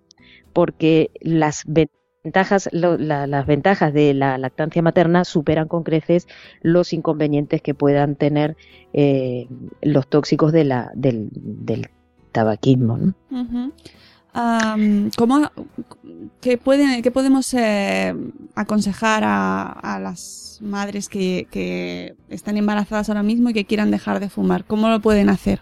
porque 0.54 1.12
las 1.22 1.64
ventajas, 1.66 1.99
las 2.72 3.46
ventajas 3.46 3.94
de 3.94 4.14
la 4.14 4.38
lactancia 4.38 4.82
materna 4.82 5.26
superan 5.26 5.68
con 5.68 5.84
creces 5.84 6.28
los 6.62 6.94
inconvenientes 6.94 7.62
que 7.62 7.74
puedan 7.74 8.16
tener 8.16 8.58
eh, 8.94 9.48
los 9.82 10.08
tóxicos 10.08 10.52
de 10.52 10.64
la, 10.64 10.92
del, 10.96 11.30
del 11.34 11.90
tabaquismo. 12.32 12.98
¿no? 12.98 13.14
¿qué, 16.42 16.58
pueden, 16.58 17.02
qué 17.02 17.12
podemos 17.12 17.54
eh, 17.54 18.16
aconsejar 18.56 19.24
a, 19.26 20.00
las 20.02 20.60
madres 20.62 21.10
que, 21.10 22.16
están 22.30 22.58
embarazadas 22.58 23.10
ahora 23.10 23.24
mismo 23.24 23.50
y 23.50 23.54
que 23.54 23.66
quieran 23.66 23.92
dejar 23.92 24.20
de 24.20 24.30
fumar? 24.30 24.66
¿Cómo 24.66 24.90
lo 24.90 25.00
pueden 25.00 25.30
hacer? 25.30 25.62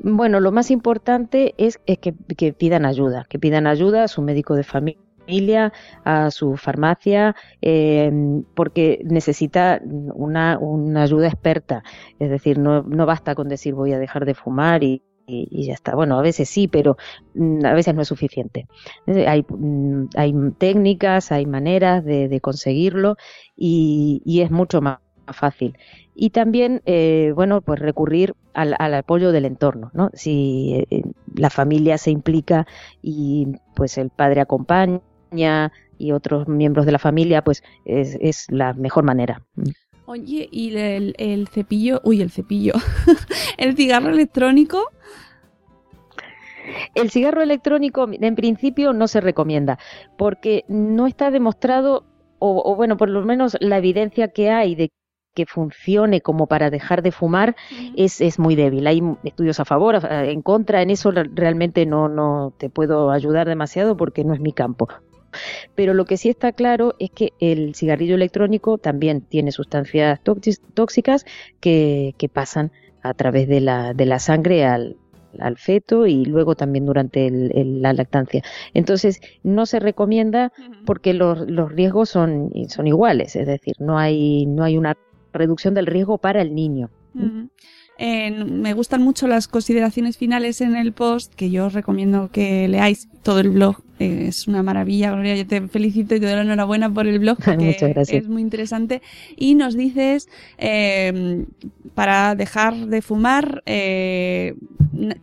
Bueno, 0.00 0.40
lo 0.40 0.52
más 0.52 0.70
importante 0.70 1.54
es, 1.58 1.78
que, 1.78 2.52
pidan 2.52 2.84
ayuda, 2.84 3.26
que 3.28 3.38
pidan 3.38 3.66
ayuda 3.66 4.04
a 4.04 4.08
su 4.08 4.22
médico 4.22 4.54
de 4.54 4.64
familia, 4.64 5.00
a 6.04 6.30
su 6.30 6.56
farmacia, 6.56 7.36
eh, 7.60 8.10
porque 8.54 9.00
necesita 9.04 9.80
una, 9.84 10.58
una, 10.58 11.02
ayuda 11.02 11.28
experta. 11.28 11.82
Es 12.18 12.30
decir, 12.30 12.58
no, 12.58 12.82
no 12.82 13.06
basta 13.06 13.34
con 13.34 13.48
decir 13.48 13.74
voy 13.74 13.92
a 13.92 13.98
dejar 13.98 14.24
de 14.24 14.34
fumar 14.34 14.82
y, 14.82 15.02
y, 15.28 15.66
ya 15.66 15.74
está. 15.74 15.94
Bueno, 15.94 16.18
a 16.18 16.22
veces 16.22 16.48
sí, 16.48 16.68
pero 16.68 16.96
mm, 17.34 17.64
a 17.64 17.74
veces 17.74 17.94
no 17.94 18.02
es 18.02 18.08
suficiente. 18.08 18.66
Hay, 19.06 19.44
mm, 19.48 20.08
hay 20.16 20.34
técnicas, 20.58 21.30
hay 21.32 21.46
maneras 21.46 22.04
de, 22.04 22.40
conseguirlo 22.40 23.16
y, 23.56 24.40
es 24.42 24.50
mucho 24.50 24.80
más 24.80 24.98
fácil. 25.32 25.76
Y 26.14 26.30
también, 26.30 26.82
eh, 26.86 27.32
bueno, 27.34 27.60
pues 27.60 27.80
recurrir 27.80 28.34
al, 28.54 28.74
apoyo 28.94 29.30
del 29.30 29.44
entorno, 29.44 29.90
¿no? 29.92 30.10
Si 30.14 30.86
eh, 30.90 31.02
la 31.34 31.50
familia 31.50 31.98
se 31.98 32.10
implica 32.10 32.66
y 33.02 33.48
pues 33.74 33.98
el 33.98 34.10
padre 34.10 34.40
acompaña 34.40 35.00
y 35.98 36.12
otros 36.12 36.48
miembros 36.48 36.86
de 36.86 36.92
la 36.92 36.98
familia, 36.98 37.42
pues 37.42 37.62
es, 37.84 38.16
es 38.20 38.46
la 38.50 38.72
mejor 38.74 39.04
manera. 39.04 39.42
Oye, 40.10 40.48
¿y 40.50 40.74
el, 40.74 41.48
cepillo? 41.48 42.00
Uy, 42.02 42.22
el 42.22 42.30
cepillo. 42.30 42.72
¿El 43.58 43.76
cigarro 43.76 44.08
electrónico? 44.08 44.90
El 46.94 47.10
cigarro 47.10 47.42
electrónico 47.42 48.08
en 48.10 48.34
principio 48.34 48.94
no 48.94 49.06
se 49.06 49.20
recomienda 49.20 49.78
porque 50.16 50.64
no 50.66 51.06
está 51.06 51.30
demostrado, 51.30 52.06
o, 52.38 52.74
bueno, 52.74 52.96
por 52.96 53.10
lo 53.10 53.20
menos 53.22 53.58
la 53.60 53.76
evidencia 53.76 54.28
que 54.28 54.48
hay 54.48 54.74
de 54.74 54.92
que 55.34 55.44
funcione 55.44 56.22
como 56.22 56.46
para 56.46 56.70
dejar 56.70 57.02
de 57.02 57.12
fumar 57.12 57.54
es, 57.94 58.22
es, 58.22 58.38
muy 58.38 58.56
débil. 58.56 58.86
Hay 58.86 59.02
estudios 59.24 59.60
a 59.60 59.66
favor, 59.66 60.00
en 60.10 60.40
contra, 60.40 60.80
en 60.80 60.88
eso 60.88 61.10
realmente 61.10 61.84
no, 61.84 62.08
no 62.08 62.54
te 62.56 62.70
puedo 62.70 63.10
ayudar 63.10 63.46
demasiado 63.46 63.94
porque 63.94 64.24
no 64.24 64.32
es 64.32 64.40
mi 64.40 64.54
campo. 64.54 64.88
Pero 65.74 65.94
lo 65.94 66.04
que 66.04 66.16
sí 66.16 66.28
está 66.28 66.52
claro 66.52 66.94
es 66.98 67.10
que 67.10 67.32
el 67.40 67.74
cigarrillo 67.74 68.14
electrónico 68.14 68.78
también 68.78 69.20
tiene 69.20 69.52
sustancias 69.52 70.20
tóxicas 70.74 71.26
que, 71.60 72.14
pasan 72.32 72.72
a 73.02 73.14
través 73.14 73.48
de 73.48 73.60
la, 73.60 73.94
de 73.94 74.06
la 74.06 74.18
sangre 74.18 74.64
al, 74.64 74.96
feto 75.56 76.06
y 76.06 76.24
luego 76.24 76.56
también 76.56 76.86
durante 76.86 77.30
la 77.30 77.92
lactancia. 77.92 78.42
Entonces, 78.74 79.20
no 79.42 79.66
se 79.66 79.78
recomienda 79.78 80.52
porque 80.84 81.14
los, 81.14 81.46
riesgos 81.70 82.08
son, 82.08 82.50
son 82.68 82.86
iguales, 82.86 83.36
es 83.36 83.46
decir, 83.46 83.74
no 83.78 83.98
hay, 83.98 84.46
no 84.46 84.64
hay 84.64 84.76
una 84.76 84.96
reducción 85.32 85.74
del 85.74 85.86
riesgo 85.86 86.18
para 86.18 86.42
el 86.42 86.54
niño 86.54 86.90
me 87.98 88.74
gustan 88.74 89.02
mucho 89.02 89.26
las 89.26 89.48
consideraciones 89.48 90.16
finales 90.16 90.60
en 90.60 90.76
el 90.76 90.92
post, 90.92 91.34
que 91.34 91.50
yo 91.50 91.66
os 91.66 91.72
recomiendo 91.72 92.30
que 92.30 92.68
leáis 92.68 93.08
todo 93.22 93.40
el 93.40 93.50
blog. 93.50 93.82
Es 93.98 94.46
una 94.48 94.62
maravilla, 94.62 95.12
Gloria. 95.12 95.36
Yo 95.36 95.46
te 95.46 95.66
felicito 95.68 96.14
y 96.14 96.20
te 96.20 96.26
doy 96.26 96.34
la 96.34 96.42
enhorabuena 96.42 96.92
por 96.92 97.06
el 97.06 97.18
blog, 97.18 97.38
porque 97.44 97.94
es 98.08 98.28
muy 98.28 98.42
interesante. 98.42 99.02
Y 99.36 99.54
nos 99.54 99.76
dices, 99.76 100.28
eh, 100.58 101.44
para 101.94 102.34
dejar 102.34 102.74
de 102.74 103.02
fumar, 103.02 103.62
eh, 103.66 104.54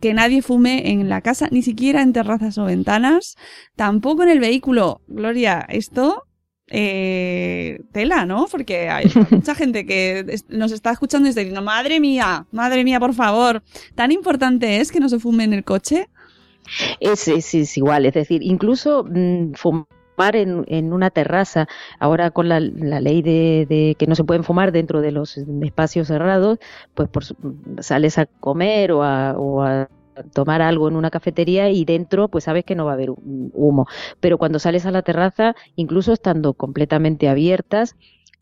que 0.00 0.14
nadie 0.14 0.42
fume 0.42 0.90
en 0.90 1.08
la 1.08 1.20
casa, 1.20 1.48
ni 1.50 1.62
siquiera 1.62 2.02
en 2.02 2.12
terrazas 2.12 2.58
o 2.58 2.64
ventanas, 2.64 3.36
tampoco 3.74 4.22
en 4.22 4.30
el 4.30 4.40
vehículo. 4.40 5.00
Gloria, 5.08 5.66
esto 5.68 6.26
eh, 6.68 7.80
tela, 7.92 8.26
¿no? 8.26 8.46
Porque 8.50 8.88
hay 8.88 9.06
mucha 9.30 9.54
gente 9.54 9.86
que 9.86 10.40
nos 10.48 10.72
está 10.72 10.90
escuchando 10.90 11.26
y 11.26 11.30
está 11.30 11.40
diciendo, 11.40 11.62
madre 11.62 12.00
mía, 12.00 12.46
madre 12.50 12.84
mía, 12.84 12.98
por 12.98 13.14
favor, 13.14 13.62
¿tan 13.94 14.12
importante 14.12 14.80
es 14.80 14.90
que 14.90 15.00
no 15.00 15.08
se 15.08 15.18
fume 15.18 15.44
en 15.44 15.52
el 15.52 15.64
coche? 15.64 16.08
Es, 17.00 17.28
es, 17.28 17.76
igual, 17.76 18.06
es 18.06 18.14
decir, 18.14 18.42
incluso 18.42 19.04
mm, 19.04 19.52
fumar 19.54 19.86
en, 20.34 20.64
en, 20.68 20.92
una 20.92 21.10
terraza, 21.10 21.68
ahora 21.98 22.30
con 22.30 22.48
la, 22.48 22.60
ley 22.60 23.22
de, 23.22 23.96
que 23.98 24.06
no 24.06 24.14
se 24.14 24.24
pueden 24.24 24.44
fumar 24.44 24.72
dentro 24.72 25.00
de 25.00 25.12
los 25.12 25.36
espacios 25.36 26.08
cerrados, 26.08 26.58
pues 26.94 27.08
por, 27.08 27.24
sales 27.80 28.18
a 28.18 28.26
comer 28.26 28.92
o 28.92 29.02
a, 29.02 29.34
o 29.38 29.62
a 29.62 29.88
tomar 30.32 30.62
algo 30.62 30.88
en 30.88 30.96
una 30.96 31.10
cafetería 31.10 31.68
y 31.70 31.84
dentro 31.84 32.28
pues 32.28 32.44
sabes 32.44 32.64
que 32.64 32.74
no 32.74 32.86
va 32.86 32.92
a 32.92 32.94
haber 32.94 33.10
humo. 33.10 33.86
Pero 34.20 34.38
cuando 34.38 34.58
sales 34.58 34.86
a 34.86 34.90
la 34.90 35.02
terraza, 35.02 35.54
incluso 35.76 36.12
estando 36.12 36.54
completamente 36.54 37.28
abiertas, 37.28 37.96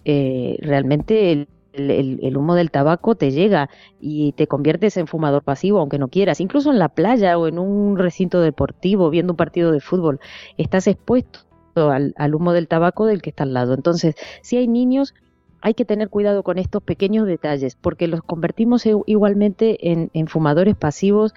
eh, 0.04 0.58
realmente 0.60 1.32
el, 1.32 1.48
el, 1.74 2.36
humo 2.36 2.54
del 2.54 2.70
tabaco 2.70 3.14
te 3.14 3.30
llega 3.30 3.68
y 4.00 4.32
te 4.32 4.46
conviertes 4.46 4.96
en 4.96 5.06
fumador 5.06 5.42
pasivo, 5.42 5.80
aunque 5.80 5.98
no 5.98 6.08
quieras. 6.08 6.40
Incluso 6.40 6.70
en 6.70 6.78
la 6.78 6.88
playa 6.88 7.38
o 7.38 7.46
en 7.46 7.58
un 7.58 7.98
recinto 7.98 8.40
deportivo, 8.40 9.10
viendo 9.10 9.32
un 9.32 9.36
partido 9.36 9.72
de 9.72 9.80
fútbol, 9.80 10.20
estás 10.56 10.86
expuesto 10.86 11.40
al, 11.76 12.34
humo 12.34 12.52
del 12.52 12.68
tabaco 12.68 13.06
del 13.06 13.22
que 13.22 13.30
está 13.30 13.44
al 13.44 13.54
lado. 13.54 13.74
Entonces, 13.74 14.14
si 14.42 14.56
hay 14.56 14.68
niños, 14.68 15.14
hay 15.60 15.74
que 15.74 15.84
tener 15.84 16.08
cuidado 16.08 16.42
con 16.42 16.58
estos 16.58 16.82
pequeños 16.82 17.26
detalles, 17.26 17.76
porque 17.76 18.06
los 18.06 18.22
convertimos 18.22 18.84
igualmente 19.06 19.90
en, 19.90 20.10
en 20.12 20.26
fumadores 20.28 20.76
pasivos 20.76 21.34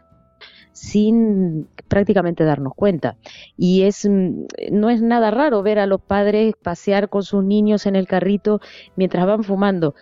sin 0.77 1.67
prácticamente 1.87 2.43
darnos 2.43 2.73
cuenta. 2.75 3.17
Y 3.57 3.83
es 3.83 4.07
mm, 4.07 4.45
no 4.71 4.89
es 4.91 5.01
nada 5.01 5.31
raro 5.31 5.63
ver 5.63 5.79
a 5.79 5.87
los 5.87 6.01
padres 6.01 6.53
pasear 6.61 7.09
con 7.09 7.23
sus 7.23 7.43
niños 7.43 7.87
en 7.87 7.95
el 7.95 8.07
carrito 8.07 8.61
mientras 8.95 9.25
van 9.25 9.43
fumando. 9.43 9.95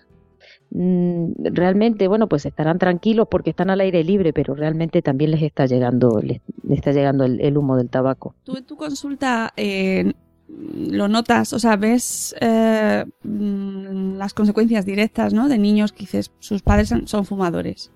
Mm, 0.71 1.31
realmente, 1.53 2.07
bueno, 2.07 2.27
pues 2.27 2.45
estarán 2.45 2.79
tranquilos 2.79 3.27
porque 3.29 3.51
están 3.51 3.69
al 3.69 3.81
aire 3.81 4.03
libre, 4.03 4.33
pero 4.33 4.55
realmente 4.55 5.01
también 5.01 5.31
les 5.31 5.41
está 5.41 5.65
llegando, 5.65 6.19
les, 6.21 6.41
está 6.69 6.91
llegando 6.91 7.23
el, 7.23 7.57
humo 7.57 7.77
del 7.77 7.89
tabaco. 7.89 8.35
Tú 8.43 8.57
en 8.57 8.65
tu 8.65 8.75
consulta 8.75 9.53
eh, 9.55 10.13
lo 10.47 11.07
notas, 11.07 11.53
o 11.53 11.59
sea, 11.59 11.75
ves 11.75 12.35
eh, 12.41 13.05
mm, 13.23 14.17
las 14.17 14.33
consecuencias 14.33 14.85
directas, 14.85 15.33
¿no? 15.33 15.47
De 15.47 15.57
niños 15.57 15.91
que 15.91 15.99
dices, 15.99 16.31
sus 16.39 16.61
padres 16.61 16.93
son 17.05 17.25
fumadores. 17.25 17.91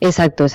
Exacto, 0.00 0.44
es, 0.44 0.54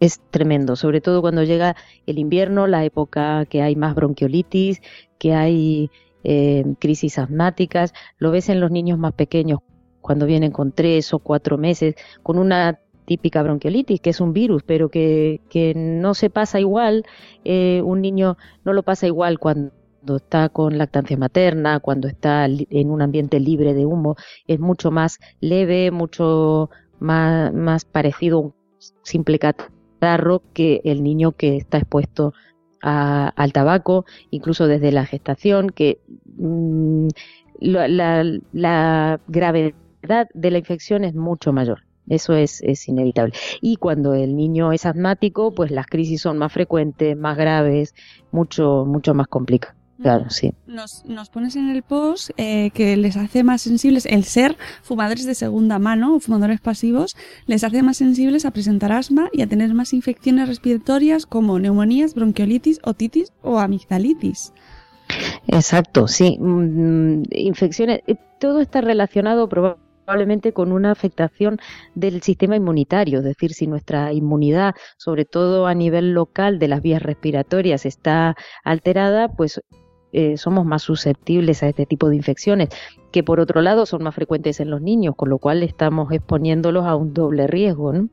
es, 0.00 0.20
tremendo, 0.30 0.76
sobre 0.76 1.00
todo 1.00 1.20
cuando 1.20 1.44
llega 1.44 1.76
el 2.06 2.18
invierno, 2.18 2.66
la 2.66 2.84
época 2.84 3.46
que 3.46 3.62
hay 3.62 3.76
más 3.76 3.94
bronquiolitis, 3.94 4.80
que 5.18 5.34
hay 5.34 5.90
eh, 6.24 6.64
crisis 6.78 7.18
asmáticas, 7.18 7.92
lo 8.18 8.30
ves 8.30 8.48
en 8.48 8.60
los 8.60 8.70
niños 8.70 8.98
más 8.98 9.12
pequeños 9.12 9.60
cuando 10.04 10.26
vienen 10.26 10.52
con 10.52 10.70
tres 10.70 11.14
o 11.14 11.18
cuatro 11.18 11.56
meses, 11.56 11.94
con 12.22 12.38
una 12.38 12.78
típica 13.06 13.42
bronquiolitis, 13.42 14.02
que 14.02 14.10
es 14.10 14.20
un 14.20 14.34
virus, 14.34 14.62
pero 14.62 14.90
que, 14.90 15.40
que 15.48 15.72
no 15.74 16.12
se 16.12 16.28
pasa 16.28 16.60
igual, 16.60 17.06
eh, 17.42 17.80
un 17.82 18.02
niño 18.02 18.36
no 18.66 18.74
lo 18.74 18.82
pasa 18.82 19.06
igual 19.06 19.38
cuando 19.38 19.72
está 20.14 20.50
con 20.50 20.76
lactancia 20.76 21.16
materna, 21.16 21.80
cuando 21.80 22.06
está 22.08 22.44
en 22.44 22.90
un 22.90 23.00
ambiente 23.00 23.40
libre 23.40 23.72
de 23.72 23.86
humo, 23.86 24.16
es 24.46 24.60
mucho 24.60 24.90
más 24.90 25.20
leve, 25.40 25.90
mucho 25.90 26.68
más, 27.00 27.50
más 27.54 27.86
parecido 27.86 28.36
a 28.36 28.40
un 28.42 28.54
simple 29.04 29.38
catarro 29.38 30.42
que 30.52 30.82
el 30.84 31.02
niño 31.02 31.32
que 31.32 31.56
está 31.56 31.78
expuesto 31.78 32.34
al 32.82 33.52
tabaco, 33.54 34.04
incluso 34.30 34.66
desde 34.66 34.92
la 34.92 35.06
gestación, 35.06 35.70
que 35.70 36.00
mm, 36.36 37.08
la, 37.60 37.88
la, 37.88 38.22
la 38.52 39.20
gravedad 39.26 39.72
de 40.34 40.50
la 40.50 40.58
infección 40.58 41.04
es 41.04 41.14
mucho 41.14 41.52
mayor. 41.52 41.84
Eso 42.08 42.34
es, 42.34 42.60
es, 42.62 42.86
inevitable. 42.88 43.32
Y 43.60 43.76
cuando 43.76 44.14
el 44.14 44.36
niño 44.36 44.72
es 44.72 44.84
asmático, 44.84 45.54
pues 45.54 45.70
las 45.70 45.86
crisis 45.86 46.20
son 46.20 46.36
más 46.36 46.52
frecuentes, 46.52 47.16
más 47.16 47.36
graves, 47.36 47.94
mucho, 48.30 48.84
mucho 48.86 49.14
más 49.14 49.26
complicadas. 49.26 49.76
Claro, 50.02 50.28
sí. 50.28 50.52
Nos, 50.66 51.04
nos 51.06 51.30
pones 51.30 51.54
en 51.54 51.70
el 51.70 51.82
post 51.82 52.30
eh, 52.36 52.70
que 52.74 52.96
les 52.96 53.16
hace 53.16 53.44
más 53.44 53.62
sensibles 53.62 54.06
el 54.06 54.24
ser 54.24 54.56
fumadores 54.82 55.24
de 55.24 55.36
segunda 55.36 55.78
mano 55.78 56.16
o 56.16 56.20
fumadores 56.20 56.60
pasivos, 56.60 57.16
les 57.46 57.62
hace 57.62 57.82
más 57.82 57.98
sensibles 57.98 58.44
a 58.44 58.50
presentar 58.50 58.90
asma 58.90 59.28
y 59.32 59.42
a 59.42 59.46
tener 59.46 59.72
más 59.72 59.92
infecciones 59.92 60.48
respiratorias 60.48 61.26
como 61.26 61.60
neumonías, 61.60 62.14
bronquiolitis, 62.14 62.80
otitis 62.82 63.32
o 63.40 63.60
amigdalitis. 63.60 64.52
Exacto, 65.46 66.08
sí. 66.08 66.38
Mm, 66.40 67.22
infecciones, 67.30 68.00
eh, 68.08 68.16
todo 68.40 68.60
está 68.60 68.80
relacionado 68.80 69.48
probablemente 69.48 69.83
probablemente 70.04 70.52
con 70.52 70.72
una 70.72 70.90
afectación 70.90 71.58
del 71.94 72.22
sistema 72.22 72.56
inmunitario, 72.56 73.18
es 73.18 73.24
decir, 73.24 73.54
si 73.54 73.66
nuestra 73.66 74.12
inmunidad, 74.12 74.74
sobre 74.96 75.24
todo 75.24 75.66
a 75.66 75.74
nivel 75.74 76.12
local 76.12 76.58
de 76.58 76.68
las 76.68 76.82
vías 76.82 77.02
respiratorias, 77.02 77.86
está 77.86 78.36
alterada, 78.64 79.28
pues 79.28 79.60
eh, 80.12 80.36
somos 80.36 80.64
más 80.64 80.82
susceptibles 80.82 81.62
a 81.62 81.68
este 81.68 81.86
tipo 81.86 82.08
de 82.08 82.16
infecciones, 82.16 82.68
que 83.10 83.24
por 83.24 83.40
otro 83.40 83.62
lado 83.62 83.86
son 83.86 84.02
más 84.02 84.14
frecuentes 84.14 84.60
en 84.60 84.70
los 84.70 84.80
niños, 84.80 85.14
con 85.16 85.28
lo 85.28 85.38
cual 85.38 85.62
estamos 85.62 86.12
exponiéndolos 86.12 86.84
a 86.86 86.94
un 86.94 87.14
doble 87.14 87.46
riesgo. 87.46 87.92
¿no? 87.92 88.08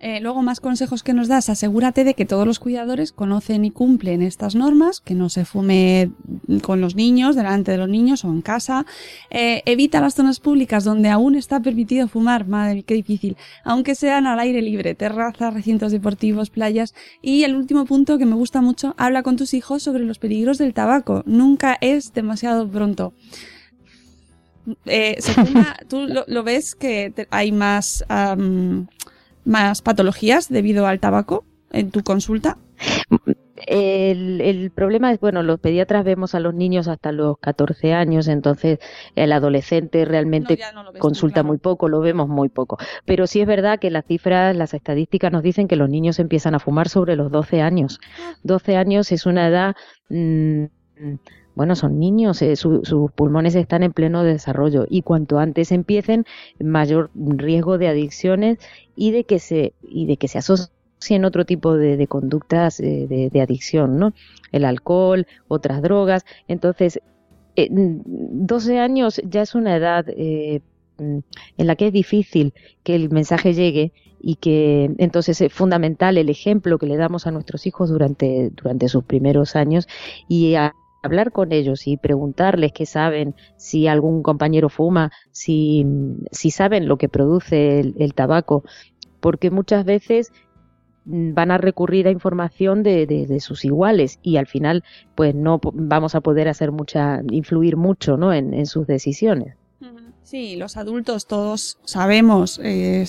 Eh, 0.00 0.20
luego, 0.20 0.42
más 0.42 0.60
consejos 0.60 1.02
que 1.02 1.12
nos 1.12 1.26
das. 1.26 1.48
Asegúrate 1.48 2.04
de 2.04 2.14
que 2.14 2.24
todos 2.24 2.46
los 2.46 2.60
cuidadores 2.60 3.10
conocen 3.10 3.64
y 3.64 3.72
cumplen 3.72 4.22
estas 4.22 4.54
normas, 4.54 5.00
que 5.00 5.14
no 5.14 5.28
se 5.28 5.44
fume 5.44 6.10
con 6.62 6.80
los 6.80 6.94
niños, 6.94 7.34
delante 7.34 7.72
de 7.72 7.78
los 7.78 7.88
niños 7.88 8.24
o 8.24 8.28
en 8.28 8.40
casa. 8.40 8.86
Eh, 9.30 9.62
evita 9.66 10.00
las 10.00 10.14
zonas 10.14 10.38
públicas 10.38 10.84
donde 10.84 11.08
aún 11.08 11.34
está 11.34 11.60
permitido 11.60 12.06
fumar. 12.06 12.46
Madre, 12.46 12.84
qué 12.84 12.94
difícil. 12.94 13.36
Aunque 13.64 13.96
sean 13.96 14.28
al 14.28 14.38
aire 14.38 14.62
libre, 14.62 14.94
terrazas, 14.94 15.52
recintos 15.52 15.90
deportivos, 15.90 16.50
playas. 16.50 16.94
Y 17.20 17.42
el 17.42 17.56
último 17.56 17.84
punto 17.84 18.18
que 18.18 18.26
me 18.26 18.36
gusta 18.36 18.60
mucho, 18.60 18.94
habla 18.98 19.24
con 19.24 19.36
tus 19.36 19.52
hijos 19.52 19.82
sobre 19.82 20.04
los 20.04 20.20
peligros 20.20 20.58
del 20.58 20.74
tabaco. 20.74 21.24
Nunca 21.26 21.76
es 21.80 22.14
demasiado 22.14 22.68
pronto. 22.68 23.14
Eh, 24.86 25.18
tú 25.88 26.06
lo, 26.06 26.42
ves 26.44 26.74
que 26.74 27.12
hay 27.30 27.52
más 27.52 28.04
más 29.48 29.82
patologías 29.82 30.48
debido 30.48 30.86
al 30.86 31.00
tabaco 31.00 31.44
en 31.72 31.90
tu 31.90 32.02
consulta? 32.02 32.58
El, 33.66 34.70
problema 34.74 35.12
es, 35.12 35.18
bueno, 35.18 35.42
los 35.42 35.58
pediatras 35.58 36.04
vemos 36.04 36.34
a 36.34 36.40
los 36.40 36.54
niños 36.54 36.86
hasta 36.86 37.12
los 37.12 37.38
14 37.38 37.92
años, 37.92 38.28
entonces 38.28 38.78
el 39.16 39.32
adolescente 39.32 40.04
realmente 40.04 40.58
consulta 40.98 41.42
muy 41.42 41.58
poco, 41.58 41.88
lo 41.88 42.00
vemos 42.00 42.28
muy 42.28 42.48
poco. 42.48 42.78
Pero 43.04 43.26
sí 43.26 43.40
es 43.40 43.46
verdad 43.46 43.80
que 43.80 43.90
las 43.90 44.06
cifras, 44.06 44.54
las 44.56 44.74
estadísticas 44.74 45.32
nos 45.32 45.42
dicen 45.42 45.66
que 45.66 45.76
los 45.76 45.90
niños 45.90 46.18
empiezan 46.18 46.54
a 46.54 46.60
fumar 46.60 46.88
sobre 46.88 47.16
los 47.16 47.32
12 47.32 47.60
años. 47.60 48.00
12 48.44 48.76
ah. 48.76 48.80
años 48.80 49.12
es 49.12 49.26
una 49.26 49.48
edad... 49.48 49.76
Mm, 50.08 50.64
bueno, 51.58 51.74
son 51.74 51.98
niños, 51.98 52.40
eh, 52.40 52.54
sus 52.54 53.10
pulmones 53.16 53.56
están 53.56 53.82
en 53.82 53.92
pleno 53.92 54.22
desarrollo 54.22 54.86
y 54.88 55.02
cuanto 55.02 55.40
antes 55.40 55.72
empiecen, 55.72 56.24
mayor 56.60 57.10
riesgo 57.16 57.78
de 57.78 57.88
adicciones 57.88 58.58
y 58.94 59.10
de 59.10 59.24
que 59.24 59.40
se, 59.40 59.72
y 59.82 60.06
de 60.06 60.18
que 60.18 60.28
se 60.28 60.38
asocien 60.38 61.24
otro 61.24 61.44
tipo 61.44 61.76
de, 61.76 62.06
conductas 62.06 62.78
eh, 62.78 63.28
de, 63.32 63.40
adicción, 63.40 63.98
¿no? 63.98 64.14
El 64.52 64.64
alcohol, 64.64 65.26
otras 65.48 65.82
drogas. 65.82 66.24
Entonces, 66.46 67.00
12 67.56 68.74
eh, 68.74 68.78
años 68.78 69.20
ya 69.24 69.42
es 69.42 69.56
una 69.56 69.74
edad 69.74 70.06
en 70.08 70.62
la 71.56 71.74
que 71.74 71.88
es 71.88 71.92
difícil 71.92 72.54
que 72.84 72.94
el 72.94 73.10
mensaje 73.10 73.52
llegue 73.52 73.92
y 74.20 74.36
que 74.36 74.92
entonces 74.98 75.40
es 75.40 75.52
fundamental 75.52 76.18
el 76.18 76.28
ejemplo 76.28 76.78
que 76.78 76.86
le 76.86 76.96
damos 76.96 77.26
a 77.26 77.32
nuestros 77.32 77.66
hijos 77.66 77.90
durante, 77.90 78.50
durante 78.50 78.88
sus 78.88 79.02
primeros 79.02 79.56
años 79.56 79.88
y 80.28 80.54
a, 80.54 80.72
hablar 81.08 81.32
con 81.32 81.52
ellos 81.52 81.86
y 81.86 81.96
preguntarles 81.96 82.72
qué 82.72 82.86
saben, 82.86 83.34
si 83.56 83.86
algún 83.86 84.22
compañero 84.22 84.68
fuma, 84.68 85.10
si, 85.32 85.84
si 86.30 86.50
saben 86.50 86.86
lo 86.86 86.96
que 86.98 87.08
produce 87.08 87.80
el, 87.80 88.14
tabaco, 88.14 88.62
porque 89.20 89.50
muchas 89.50 89.84
veces 89.84 90.32
mm, 91.04 91.34
van 91.34 91.50
a 91.50 91.58
recurrir 91.58 92.06
a 92.06 92.10
información 92.10 92.82
de, 92.82 93.06
de, 93.06 93.40
sus 93.40 93.64
iguales 93.64 94.18
y 94.22 94.36
al 94.36 94.46
final 94.46 94.84
pues 95.14 95.34
no 95.34 95.60
vamos 95.72 96.14
a 96.14 96.20
poder 96.20 96.48
hacer 96.48 96.72
mucha 96.72 97.22
influir 97.30 97.76
mucho 97.76 98.16
¿no? 98.16 98.32
en, 98.32 98.54
en 98.54 98.66
sus 98.66 98.86
decisiones 98.86 99.54
sí 100.28 100.56
los 100.56 100.76
adultos 100.76 101.26
todos 101.26 101.78
sabemos 101.84 102.60
eh, 102.62 103.06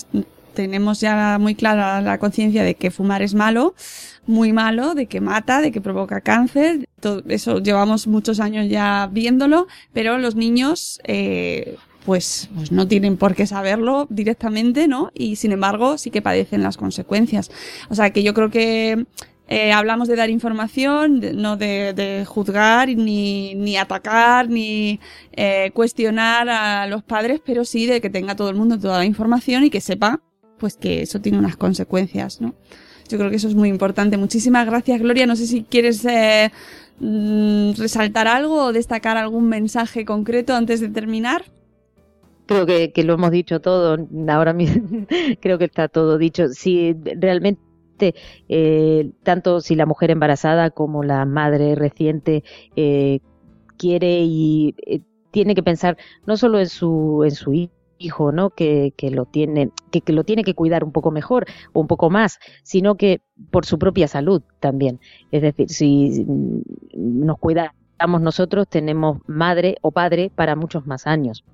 tenemos 0.54 1.00
ya 1.00 1.38
muy 1.40 1.54
clara 1.54 2.00
la 2.00 2.18
conciencia 2.18 2.62
de 2.62 2.74
que 2.74 2.90
fumar 2.90 3.22
es 3.22 3.34
malo, 3.34 3.74
muy 4.26 4.52
malo, 4.52 4.94
de 4.94 5.06
que 5.06 5.20
mata, 5.20 5.60
de 5.60 5.72
que 5.72 5.80
provoca 5.80 6.20
cáncer. 6.20 6.88
Todo 7.00 7.22
eso 7.28 7.58
llevamos 7.58 8.06
muchos 8.06 8.40
años 8.40 8.68
ya 8.68 9.08
viéndolo, 9.10 9.66
pero 9.92 10.18
los 10.18 10.34
niños, 10.34 11.00
eh, 11.04 11.76
pues, 12.04 12.48
pues 12.54 12.72
no 12.72 12.86
tienen 12.88 13.16
por 13.16 13.34
qué 13.34 13.46
saberlo 13.46 14.06
directamente, 14.10 14.88
¿no? 14.88 15.10
Y 15.14 15.36
sin 15.36 15.52
embargo, 15.52 15.98
sí 15.98 16.10
que 16.10 16.22
padecen 16.22 16.62
las 16.62 16.76
consecuencias. 16.76 17.50
O 17.88 17.94
sea 17.94 18.10
que 18.10 18.22
yo 18.22 18.34
creo 18.34 18.50
que 18.50 19.06
eh, 19.48 19.72
hablamos 19.72 20.06
de 20.06 20.14
dar 20.14 20.30
información, 20.30 21.20
no 21.34 21.56
de, 21.56 21.92
de 21.92 22.24
juzgar, 22.24 22.88
ni, 22.88 23.56
ni 23.56 23.76
atacar, 23.76 24.48
ni 24.48 25.00
eh, 25.32 25.72
cuestionar 25.74 26.48
a 26.48 26.86
los 26.86 27.02
padres, 27.02 27.40
pero 27.44 27.64
sí 27.64 27.86
de 27.86 28.00
que 28.00 28.10
tenga 28.10 28.36
todo 28.36 28.48
el 28.48 28.54
mundo 28.54 28.78
toda 28.78 28.98
la 28.98 29.04
información 29.04 29.64
y 29.64 29.70
que 29.70 29.80
sepa 29.80 30.20
pues 30.60 30.76
que 30.76 31.02
eso 31.02 31.20
tiene 31.20 31.38
unas 31.38 31.56
consecuencias, 31.56 32.40
¿no? 32.40 32.54
Yo 33.08 33.18
creo 33.18 33.30
que 33.30 33.36
eso 33.36 33.48
es 33.48 33.56
muy 33.56 33.68
importante. 33.68 34.16
Muchísimas 34.16 34.66
gracias, 34.66 35.00
Gloria. 35.00 35.26
No 35.26 35.34
sé 35.34 35.46
si 35.46 35.64
quieres 35.64 36.04
eh, 36.04 36.52
mm, 37.00 37.72
resaltar 37.72 38.28
algo 38.28 38.66
o 38.66 38.72
destacar 38.72 39.16
algún 39.16 39.48
mensaje 39.48 40.04
concreto 40.04 40.54
antes 40.54 40.80
de 40.80 40.90
terminar. 40.90 41.44
creo 42.46 42.66
que, 42.66 42.92
lo 43.02 43.14
hemos 43.14 43.32
dicho 43.32 43.60
todo, 43.60 43.96
ahora 44.28 44.54
creo 45.40 45.58
que 45.58 45.64
está 45.64 45.88
todo 45.88 46.18
dicho. 46.18 46.48
Si 46.50 46.94
realmente 47.16 48.14
eh, 48.48 49.10
tanto 49.24 49.60
si 49.60 49.74
la 49.74 49.86
mujer 49.86 50.10
embarazada 50.10 50.70
como 50.70 51.02
la 51.02 51.24
madre 51.24 51.74
reciente 51.74 52.44
eh, 52.76 53.20
quiere 53.76 54.20
y 54.22 54.74
tiene 55.32 55.54
que 55.54 55.62
pensar 55.62 55.96
no 56.26 56.36
solo 56.36 56.60
en 56.60 56.68
su 56.68 57.24
en 57.24 57.32
su 57.32 57.52
hijo, 57.52 57.79
¿no? 58.32 58.50
Que, 58.50 58.92
que 58.96 59.10
lo 59.10 59.26
tiene 59.26 59.70
que, 59.90 60.00
que, 60.00 60.12
lo 60.12 60.24
tiene 60.24 60.44
que 60.44 60.54
cuidar 60.54 60.84
un 60.84 60.92
poco 60.92 61.10
mejor 61.10 61.46
o 61.72 61.80
un 61.80 61.86
poco 61.86 62.10
más, 62.10 62.38
sino 62.62 62.96
que 62.96 63.20
por 63.50 63.66
su 63.66 63.78
propia 63.78 64.08
salud 64.08 64.42
también. 64.58 65.00
Es 65.30 65.42
decir, 65.42 65.68
si 65.68 66.24
nos 66.94 67.38
cuidamos 67.38 68.20
nosotros, 68.20 68.68
tenemos 68.68 69.18
madre 69.26 69.76
o 69.82 69.90
padre 69.90 70.30
para 70.34 70.56
muchos 70.56 70.86
más 70.86 71.06
años. 71.06 71.44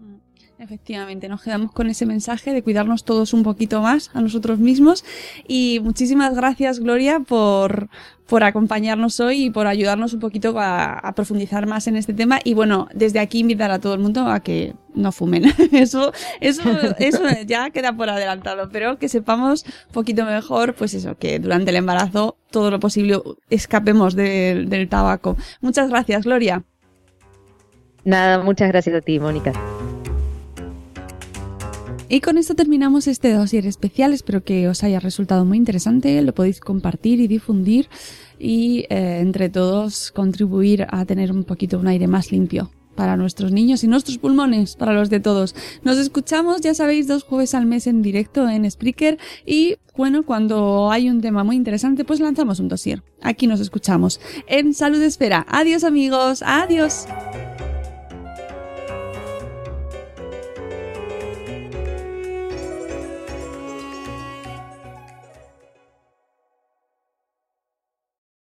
Efectivamente, 0.59 1.29
nos 1.29 1.43
quedamos 1.43 1.71
con 1.71 1.91
ese 1.91 2.07
mensaje 2.07 2.55
de 2.55 2.63
cuidarnos 2.63 3.05
todos 3.05 3.35
un 3.35 3.43
poquito 3.43 3.83
más 3.83 4.11
a 4.15 4.23
nosotros 4.23 4.59
mismos. 4.59 5.05
Y 5.47 5.81
muchísimas 5.83 6.35
gracias, 6.35 6.81
Gloria, 6.81 7.21
por, 7.21 7.91
por 8.27 8.43
acompañarnos 8.43 9.21
hoy 9.21 9.45
y 9.45 9.51
por 9.51 9.67
ayudarnos 9.67 10.15
un 10.15 10.21
poquito 10.21 10.55
a, 10.57 11.13
profundizar 11.15 11.67
más 11.67 11.89
en 11.89 11.97
este 11.97 12.15
tema. 12.15 12.39
Y 12.43 12.55
bueno, 12.55 12.89
desde 12.95 13.19
aquí 13.19 13.41
invitar 13.41 13.71
a 13.71 13.81
todo 13.81 13.93
el 13.93 14.01
mundo 14.01 14.29
a 14.29 14.41
que 14.41 14.75
no 14.95 15.13
fumen. 15.13 15.45
Eso, 15.73 16.13
eso, 16.41 16.63
eso 16.99 17.23
ya 17.45 17.69
queda 17.69 17.95
por 17.95 18.09
adelantado, 18.09 18.71
pero 18.73 18.99
que 18.99 19.11
sepamos 19.11 19.65
un 19.89 19.93
poquito 19.93 20.25
mejor, 20.25 20.75
pues 20.75 20.95
eso, 20.95 21.19
que 21.19 21.39
durante 21.39 21.71
el 21.71 21.77
embarazo 21.77 22.39
todo 22.51 22.71
lo 22.71 22.81
posible 22.81 23.21
escapemos 23.51 24.17
del 24.17 24.89
tabaco. 24.89 25.37
Muchas 25.61 25.91
gracias, 25.91 26.25
Gloria. 26.25 26.65
Nada, 28.05 28.43
muchas 28.43 28.69
gracias 28.69 28.97
a 28.97 29.01
ti, 29.03 29.21
Mónica. 29.21 29.53
Y 32.09 32.21
con 32.21 32.39
esto 32.39 32.55
terminamos 32.55 33.09
este 33.09 33.33
dossier 33.33 33.67
especial. 33.67 34.13
Espero 34.13 34.45
que 34.45 34.69
os 34.69 34.85
haya 34.85 35.01
resultado 35.01 35.45
muy 35.45 35.59
interesante. 35.59 36.23
Lo 36.23 36.35
podéis 36.35 36.61
compartir 36.61 37.21
y 37.21 37.27
difundir 37.27 37.89
y 38.39 38.87
eh, 38.91 39.19
entre 39.21 39.49
todos 39.49 40.13
contribuir 40.13 40.87
a 40.91 41.05
tener 41.05 41.33
un 41.33 41.43
poquito 41.43 41.79
un 41.79 41.89
aire 41.89 42.07
más 42.07 42.31
limpio 42.31 42.71
para 42.95 43.17
nuestros 43.17 43.53
niños 43.53 43.85
y 43.85 43.89
nuestros 43.89 44.19
pulmones, 44.19 44.77
para 44.77 44.95
los 44.95 45.11
de 45.11 45.21
todos. 45.21 45.55
Nos 45.83 45.99
escuchamos, 45.99 46.63
ya 46.63 46.75
sabéis, 46.75 47.07
dos 47.07 47.25
jueves 47.25 47.55
al 47.55 47.67
mes 47.67 47.87
en 47.87 48.03
directo 48.03 48.49
en 48.49 48.69
Spreaker 48.71 49.19
y 49.45 49.77
bueno, 49.97 50.25
cuando 50.25 50.91
hay 50.91 51.11
un 51.11 51.21
tema 51.21 51.45
muy 51.45 51.57
interesante, 51.57 52.05
pues 52.05 52.21
lanzamos 52.21 52.59
un 52.59 52.69
dossier. 52.69 53.03
Aquí 53.23 53.47
nos 53.47 53.61
escuchamos 53.61 54.21
en 54.47 54.75
Salud 54.75 55.03
Esfera. 55.03 55.45
Adiós 55.49 55.85
amigos, 55.85 56.43
adiós. 56.45 57.07